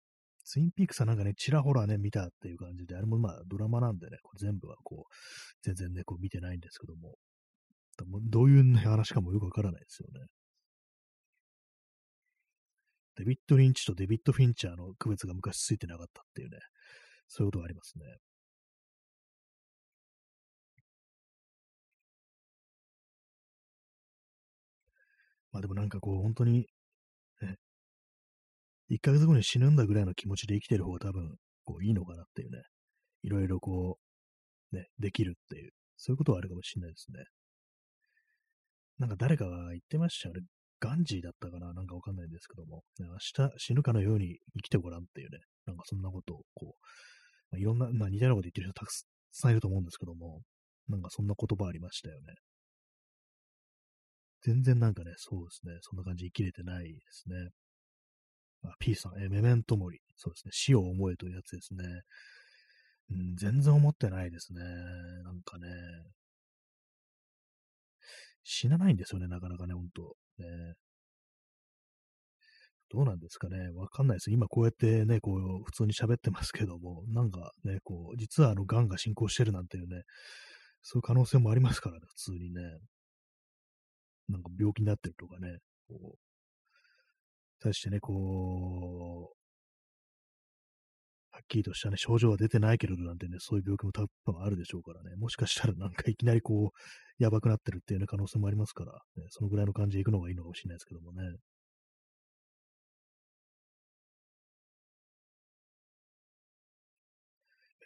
[0.45, 5.13] ツインピークさんなんかね、ちらほらね、見たっていう感じで、あれもまあドラマなんでね、これ全部はこう、
[5.61, 7.15] 全然ね、こう見てないんですけども、
[8.29, 10.27] どういう、ね、話かもよくわからないですよね。
[13.15, 16.57] デビッド・リンチとデビッド・フィンチャーの区別が昔ついてなかったっていうね、
[17.27, 18.05] そういうことがありますね。
[25.51, 26.65] まあでもなんかこう、本当に、
[27.41, 27.57] ね、
[28.89, 32.63] 1ヶ月後に死ぬんだぐらいの気持ちで生きてる方が多分、こう、いいのかなっていうね、
[33.21, 33.99] いろいろこ
[34.71, 37.23] う、ね、できるっていう、そういうことはあるかもしれないですね。
[38.97, 40.41] なんか誰かが言ってましたよね。
[40.83, 41.71] ガンジーだったかな？
[41.73, 46.85] なんかわかんないんですけども、明日死ぬかのように生きてごらんっていうね、なんかそんなことを、こう、
[47.51, 48.91] まあ、いろんな、まあ、似たようなこと言ってる人たく
[49.31, 50.41] さんいると思うんですけども、
[50.89, 52.33] なんかそんな言葉ありましたよね。
[54.41, 57.35] 全然なんかね、そうですね、そんな感じ生きれてないですね。
[58.65, 59.99] あ、P さん、え、メメントモリ。
[60.17, 61.85] そうですね、死を思えというやつですね。
[63.11, 64.61] うん、全然思ってないですね。
[65.23, 65.67] なんかね、
[68.43, 70.15] 死なないんですよね、なかなかね、ほんと。
[70.43, 70.73] ね。
[72.89, 73.69] どうなんですかね。
[73.75, 74.31] わかんないです。
[74.31, 80.03] 今こうやってね、こう、普通に喋ってますけども、なんかね、こう、実はあの、癌が進行してるなんていうね、
[80.83, 82.61] そういう可能性もありますからね、普通にね。
[84.29, 86.17] なんか病気になってるとかね、こう、
[87.59, 89.42] 対してね、こう、
[91.33, 101.23] はっきりとしたね、症状は出てないけれどなんてね、そういう病気も多分あるでしょうからね、もしかしたらなんかいきなりこう、やばくなってるっていうね、可能性もありますから、ね、そのぐらいの感じで行くのがいいのかもしれないですけどもね。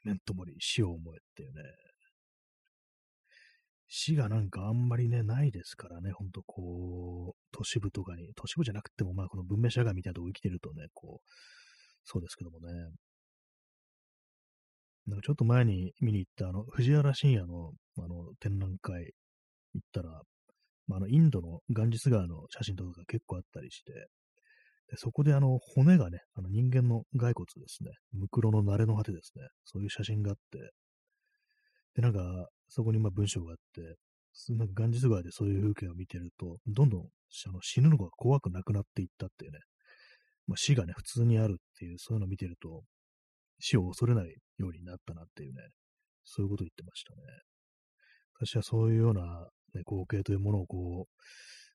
[0.04, 1.62] メントモリ、死を思えっていうね。
[3.90, 11.30] 死がなんかあんまりね、ないですからね、ほんとこう、都市部とかに、都市部じゃなくても、まあこの文明社会みたいなとこ生きてるとね、こう、
[12.04, 12.72] そうですけどもね。
[15.08, 19.14] なんかちょっと前に見に行ったあの、藤原信也のあの展覧会
[19.74, 20.22] 行ったら、
[20.88, 23.94] まあ、あの、インドのガンジス川の写真とかが結構あったりして、
[24.90, 30.72] でそこであの、骨がね、あの人間の骸骨ですね、ムクロの慣れの果てですね、そういう写真があって、
[31.96, 33.96] で、なんか、そこにまあ文章があって、
[34.54, 39.60] なんかガンジス川でそういう風景を見てると、どんどんあの死ぬのが怖くなくなっていったっていうね、
[40.48, 42.84] まあ、死がね、普通にあるっていう、そういうのを見てると、
[43.60, 45.62] 死を恐れないようになったなっていうね、
[46.26, 47.22] そういうことを言ってましたね。
[48.40, 49.22] 私はそういうような、
[49.74, 51.14] ね、光景というものをこう、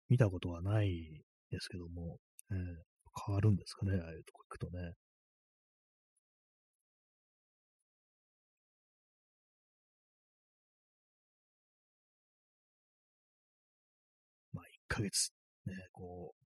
[0.08, 2.18] 見たことはないですけども、
[2.50, 2.56] えー、
[3.26, 4.92] 変わるんですかね、ああいうとこ行くとね。
[14.52, 15.32] まあ、1ヶ月、
[15.66, 16.42] ね、こう、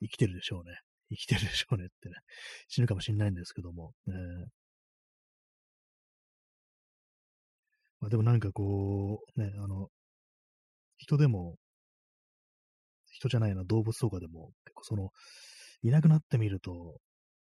[0.00, 0.72] 生きてるでしょうね。
[1.14, 2.16] 生きてるでしょうねってね、
[2.68, 4.14] 死ぬかもしんないんですけども、ね、
[8.00, 9.88] まあ、でもなんかこう、ね、あの、
[10.98, 11.56] 人でも、
[13.12, 15.10] 人じゃないな、動物とかでも、結構その、
[15.82, 16.98] いなくなってみると、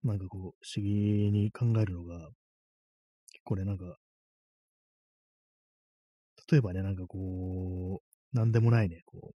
[0.02, 2.30] なんかこう、不思議に考えるのが、
[3.32, 3.96] 結構ね、なんか、
[6.50, 8.00] 例えばね、なんかこ
[8.32, 9.34] う、なんでもないね、こう、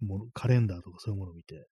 [0.00, 1.66] ものカレンダーとかそういうものを見て、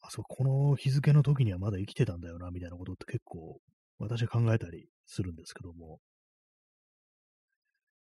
[0.00, 3.58] あ、そう、この日付の時にはまだ生きてたんだよな、みたいなことって結構、
[3.98, 6.00] 私は考えたりするんですけども、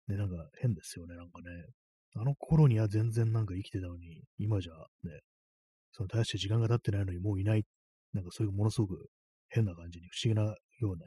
[0.08, 1.44] ね、なんか変ですよね、なんかね。
[2.16, 5.20] あの頃には全然なんか生きてたのに、今じゃね、
[5.92, 7.64] その大して時間が経ってないのにもういない、
[8.12, 9.08] なんかそういうものすごく
[9.48, 11.06] 変な感じに不思議なような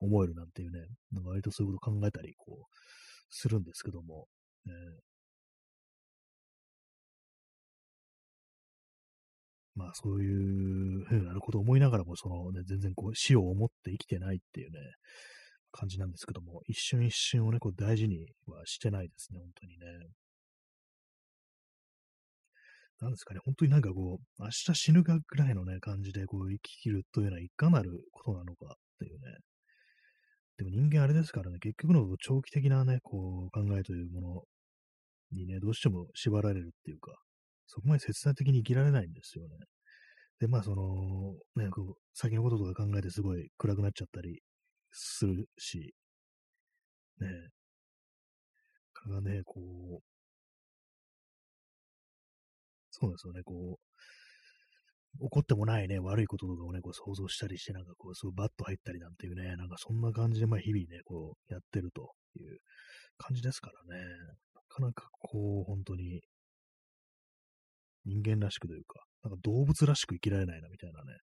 [0.00, 0.80] 思えるなんていうね、
[1.12, 2.64] なんか割とそういうこと考えたり、こう、
[3.30, 4.26] するんですけども、
[4.64, 4.72] ね、
[9.76, 14.78] まあそういうふうなことを思いながらも、そのね、全然こう死を思って生きてないっていうね、
[15.70, 19.86] 感じなんですけども、一瞬一瞬をね、こう大事にはしてないですね、本当にね。
[22.98, 29.36] なんですかね、本当になんかこう、明日死ぬかぐらいのね、感じでこう生き切るというのはいかなることなのかっていうね。
[30.56, 34.42] でも人間あれですからね、結局の長期的なね、こう考えというもの
[35.32, 37.12] にね、どうしても縛られるっていうか、
[37.66, 39.56] そこまで切断的に生きられないんですよね。
[40.40, 44.40] で、まあその、ね、こう、先のこととか考えてすごい暗くなっちゃったり
[44.92, 45.94] するし、
[47.20, 47.28] ね、
[48.92, 49.60] かがね、こ
[50.00, 50.16] う、
[52.90, 53.86] そうですよね、こう、
[55.18, 62.58] 起こってもないね、悪いこととかをね、こう想像したりして、なんかこう、すごいバッと入ったりなんていうね、なんかそんな感じで、まあ日々ね、こう、やってるという
[63.18, 64.04] 感じですからね、
[64.54, 66.20] なかなかこう、本当に、
[68.06, 71.18] 人間らしくというか、なんか動物らしく生きられないな、みたいなね、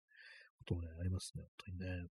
[0.59, 2.07] こともね、ありますね、本当にね。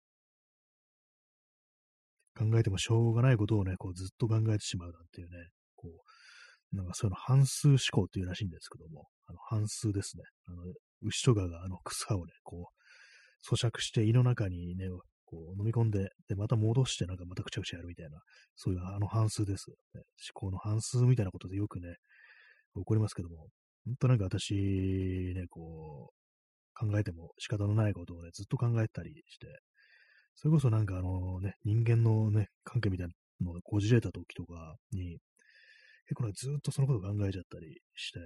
[2.38, 10.22] 考えてもしょうがないことをね、こうずっと考えてしまうなんていうね、こう、なんかそういうの半数思考っていうらしいんですけども、あの半数ですね。
[10.46, 10.62] あの、
[11.02, 14.86] 牛とかがあの草をね、こう、咀嚼して胃の中にね、
[15.24, 18.18] こう飲み込んで、で、また戻してなんかまたくちゃくちゃやるみたいな、
[18.56, 20.02] そういうあの半数です、ね。
[20.34, 21.94] 思考の半数みたいなことでよくね、
[22.74, 23.48] 起こりますけども、
[23.84, 24.54] 本当なんか私、
[25.34, 26.18] ね、こう、
[26.78, 29.46] 考えても仕方のないことをね、ずっと考えたりして、
[30.36, 35.18] それこそなんかあのね、人間のね、関係みたいなのがこじれた時とかに、
[36.06, 38.20] 結構ね、ずっとそのこと考えちゃったりして、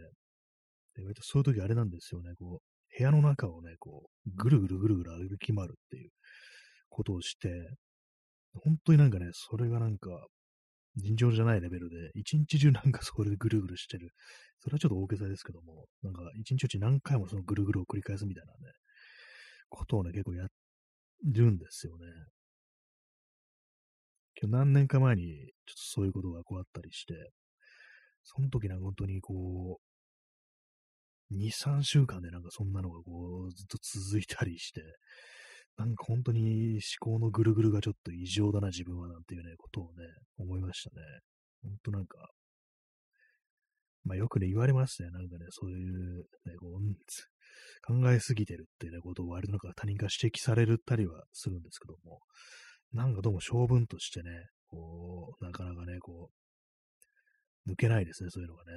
[0.95, 6.11] で、割とそういう時あれなんですよね、こう、部屋の中をね、こう、ぐるぐるぐるぐる歩き回るっていう
[6.91, 7.49] ことをして、
[8.55, 10.11] 本当になんかね、それがなんか、
[10.97, 14.13] 尋常じゃないレベルで、一日中なんかそれでぐるぐるしてる。
[14.61, 18.59] それはちょっと大げさですけども、なんか一日中何回もそのぐるぐるを繰り返すみたいなね、
[19.69, 20.47] ことをね、結構や
[21.25, 22.07] るんですよね。
[24.41, 25.23] 今日何年か前に、
[25.67, 27.15] ちょっとそういうことがこうあったりして、
[28.25, 29.81] その時なんか本当にこ
[31.31, 34.83] う、2、3週間でなんかそんなのがこう、ずっと続いたりして、
[35.77, 40.05] なんか本当に思考のぐるぐるがちょっと異常だな、自分はなんていうね、ことをね、
[40.39, 41.03] 思いましたね。
[41.63, 42.19] 本当なんか、
[44.05, 45.11] まあよくね、言われますね。
[45.11, 46.81] なんかね、そういう、ね、こう、
[47.87, 52.21] 考えすぎてるっていう、ね、ことを割となんか他人が指摘されたりはするんですけども、
[52.93, 54.31] なんかどうも性分としてね、
[54.69, 56.31] こう、なかなかね、こ
[57.67, 58.73] う、抜けないですね、そういうのがね。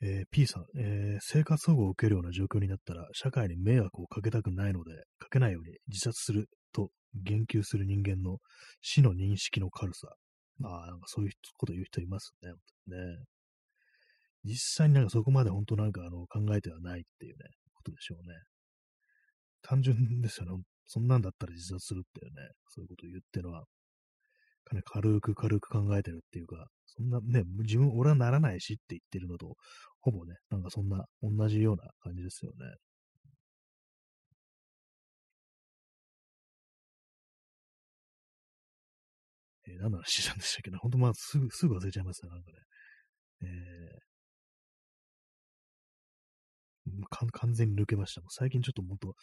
[0.00, 8.38] えー、P さん、えー、生活保護を受けるような状況になったら、社会に迷惑をかけたくないので、かけないように自殺すると言及する人間の
[8.80, 10.08] 死の認識の軽さ。
[10.64, 12.50] ああ、なんかそういうこと言う人いますね。
[12.96, 13.24] ね
[14.44, 17.44] 実際になんかそこまで本当なんかあの考えてはないっていうね、
[17.74, 18.34] ことでしょうね。
[19.62, 20.62] 単純ですよね。
[20.86, 23.64] そんなんだったら自殺するっていうね、そういうことを言ってるのは、
[24.68, 29.56] かなり軽く軽く考えてるっていうか、そんなね、自分、俺はならないしって言ってるのと、
[30.00, 32.56] ほぼね、なんかそんな、同じような感じですよね。
[39.68, 40.76] えー、何の話したんでしたっけね。
[40.80, 42.58] ほんとまあ、すぐ、すぐ忘れちゃいますね、なんかね。
[43.40, 48.20] えー、完全に抜けました。
[48.20, 49.14] もう最近ちょっともっと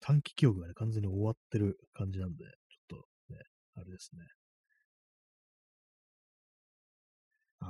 [0.00, 3.40] 短期記憶がね、完全に終わってる感じなんで、ちょっとね、
[3.76, 4.43] あれですね。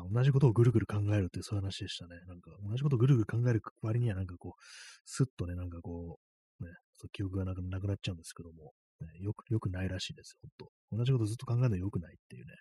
[0.01, 2.17] あ同じことをぐるぐる考えるってそういう話でしたね。
[2.27, 4.63] なんか、同じことをぐるぐる考える割には、なんかこう、
[5.05, 6.19] スッとね、なんかこ
[6.61, 10.73] う、ね、そう記憶がなくなくなっちゃうんですけども、ね、よく、よくないらしいです、ほんと。
[10.93, 12.55] 同じことずっと考えるのよくないっていうね。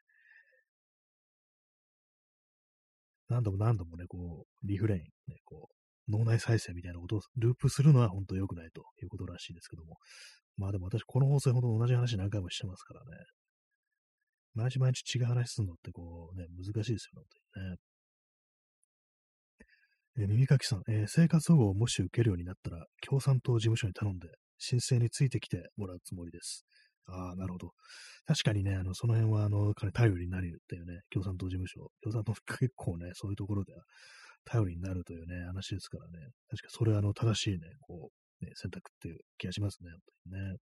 [3.30, 9.98] 何度も何度もね、こう、リフレイン、ね、こう、脳内再生みたいなことをループするのは本当良くないということらしいですけども。
[10.58, 13.06] まあでも私、この放送ほど同じ話何回もしてますからね。
[14.56, 17.78] 毎日毎日違う話するのってこうね、難しいですよね、本当にね。
[20.20, 24.28] え、耳かきさん、えー、生活保護をもし受けるようになったら、共産党事務所に頼んで、
[24.60, 26.66] 申請についてきてもらうつもりです。
[27.08, 27.72] ああ、なるほど。
[28.26, 31.92] 確かにね、あの、その辺は、あの、彼頼りになるっていうね、共産党事務所。
[32.02, 33.84] 共産党結構ね、そういうところでは
[34.46, 36.30] 頼りになるというね、話ですからね。
[36.50, 40.00] 確かそれは、あの、正しいね、こう、ね、選択っていう気がしますね、本
[40.32, 40.58] 当にね。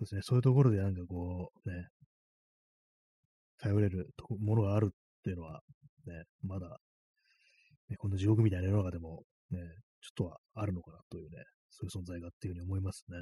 [0.00, 1.88] そうですね、そういうところでなんかこう、ね、
[3.58, 4.08] 頼れる
[4.40, 5.60] ものがあるっていうのは、
[6.06, 6.78] ね、まだ、
[7.90, 9.58] ね、こんな地獄みたいな世の中でも、ね、
[10.00, 13.16] ちょっとはあるのかなというね、そういう存在がっていうふうに思いますね。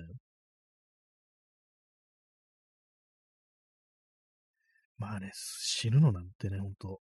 [4.98, 7.00] まあね、死ぬのなんてね、ほんと、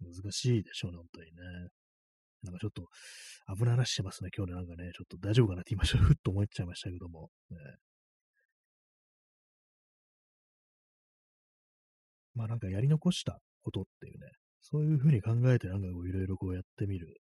[0.00, 1.32] 難しいでしょうね、本当にね。
[2.42, 2.88] なんかちょっと
[3.54, 7.30] 危ない話してますね、今日ね、なんかね、ちょっと大丈夫かなって今、ふっと思っちゃいましたけども。
[7.50, 7.56] ね、
[12.34, 14.26] まあなんかやり残したことっていうね、
[14.60, 17.16] そういうふうに考えてなんかこういろいろこうやってみる。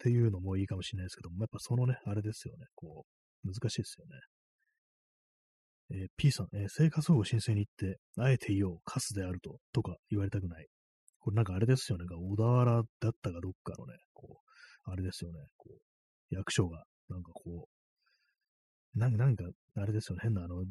[0.00, 3.04] っていうのもいいかもしれないですけども、やっぱそのね、あれですよね、こ
[3.44, 6.02] う、難しいですよね。
[6.02, 10.66] えー、P さん、えー、生活保護申請に行って、あえて言おう、カスであると、とか言われたくない。
[11.18, 17.68] これなんかあれですよね、小田原だったかどっかのね、こう、あれですよね、こう、役所が、なんかこ
[18.94, 19.44] う、なんなんか、
[19.76, 20.64] あれですよね、変なあの、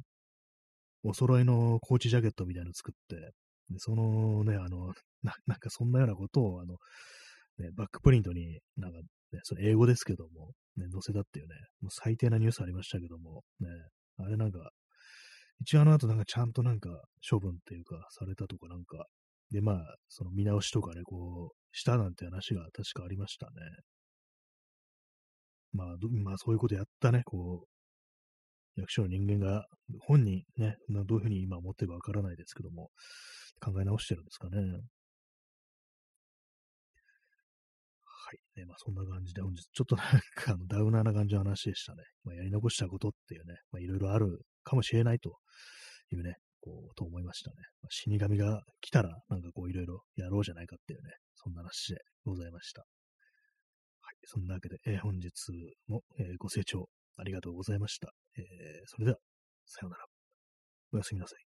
[1.03, 3.33] お揃いのコーチジャケットみたいなの作って、
[3.69, 4.93] でそのね、あの
[5.23, 6.77] な、なんかそんなようなことを、あの、
[7.57, 13.67] ね、バックプリントになんか、ね、それ英語ですけども、ね、載せたっていうね、もう最低なニュースありましたけども、ね、
[14.17, 14.71] あれなんか、
[15.61, 16.89] 一応あの後なんかちゃんとなんか
[17.29, 19.05] 処分っていうかされたとかなんか、
[19.51, 23.53] でまあ、その見直しとかね、こう、したなんて話が確かありましたね。
[25.73, 25.87] まあ、
[26.23, 27.78] まあそういうことやったね、こう、
[28.79, 29.65] 役所の人間が
[30.01, 32.89] 本人ね、どういうふうに今思ってるかわからないですけども、
[33.59, 34.57] 考え直してるんですかね。
[38.03, 38.59] はい。
[38.59, 40.05] ね、まあ、そんな感じで本日、ちょっとなん
[40.35, 42.03] かあのダウナーな感じの話でしたね。
[42.23, 45.37] まあ、やり残したことっていうね、まあ、いろいろあるかもしれないと
[46.11, 47.55] いうね、こう、と思いましたね。
[47.81, 52.81] まあ、死神が来たら、なんかこう、いろいろやろうじゃないかっていうね、そんな話でございました。
[52.81, 52.85] は
[54.11, 54.15] い。
[54.25, 55.31] そんなわけで、えー、本日
[55.87, 56.87] も、えー、ご清聴
[57.19, 58.13] ありがとうございました。
[58.37, 58.43] えー、
[58.85, 59.17] それでは、
[59.65, 60.05] さようなら。
[60.93, 61.48] おやすみなさい。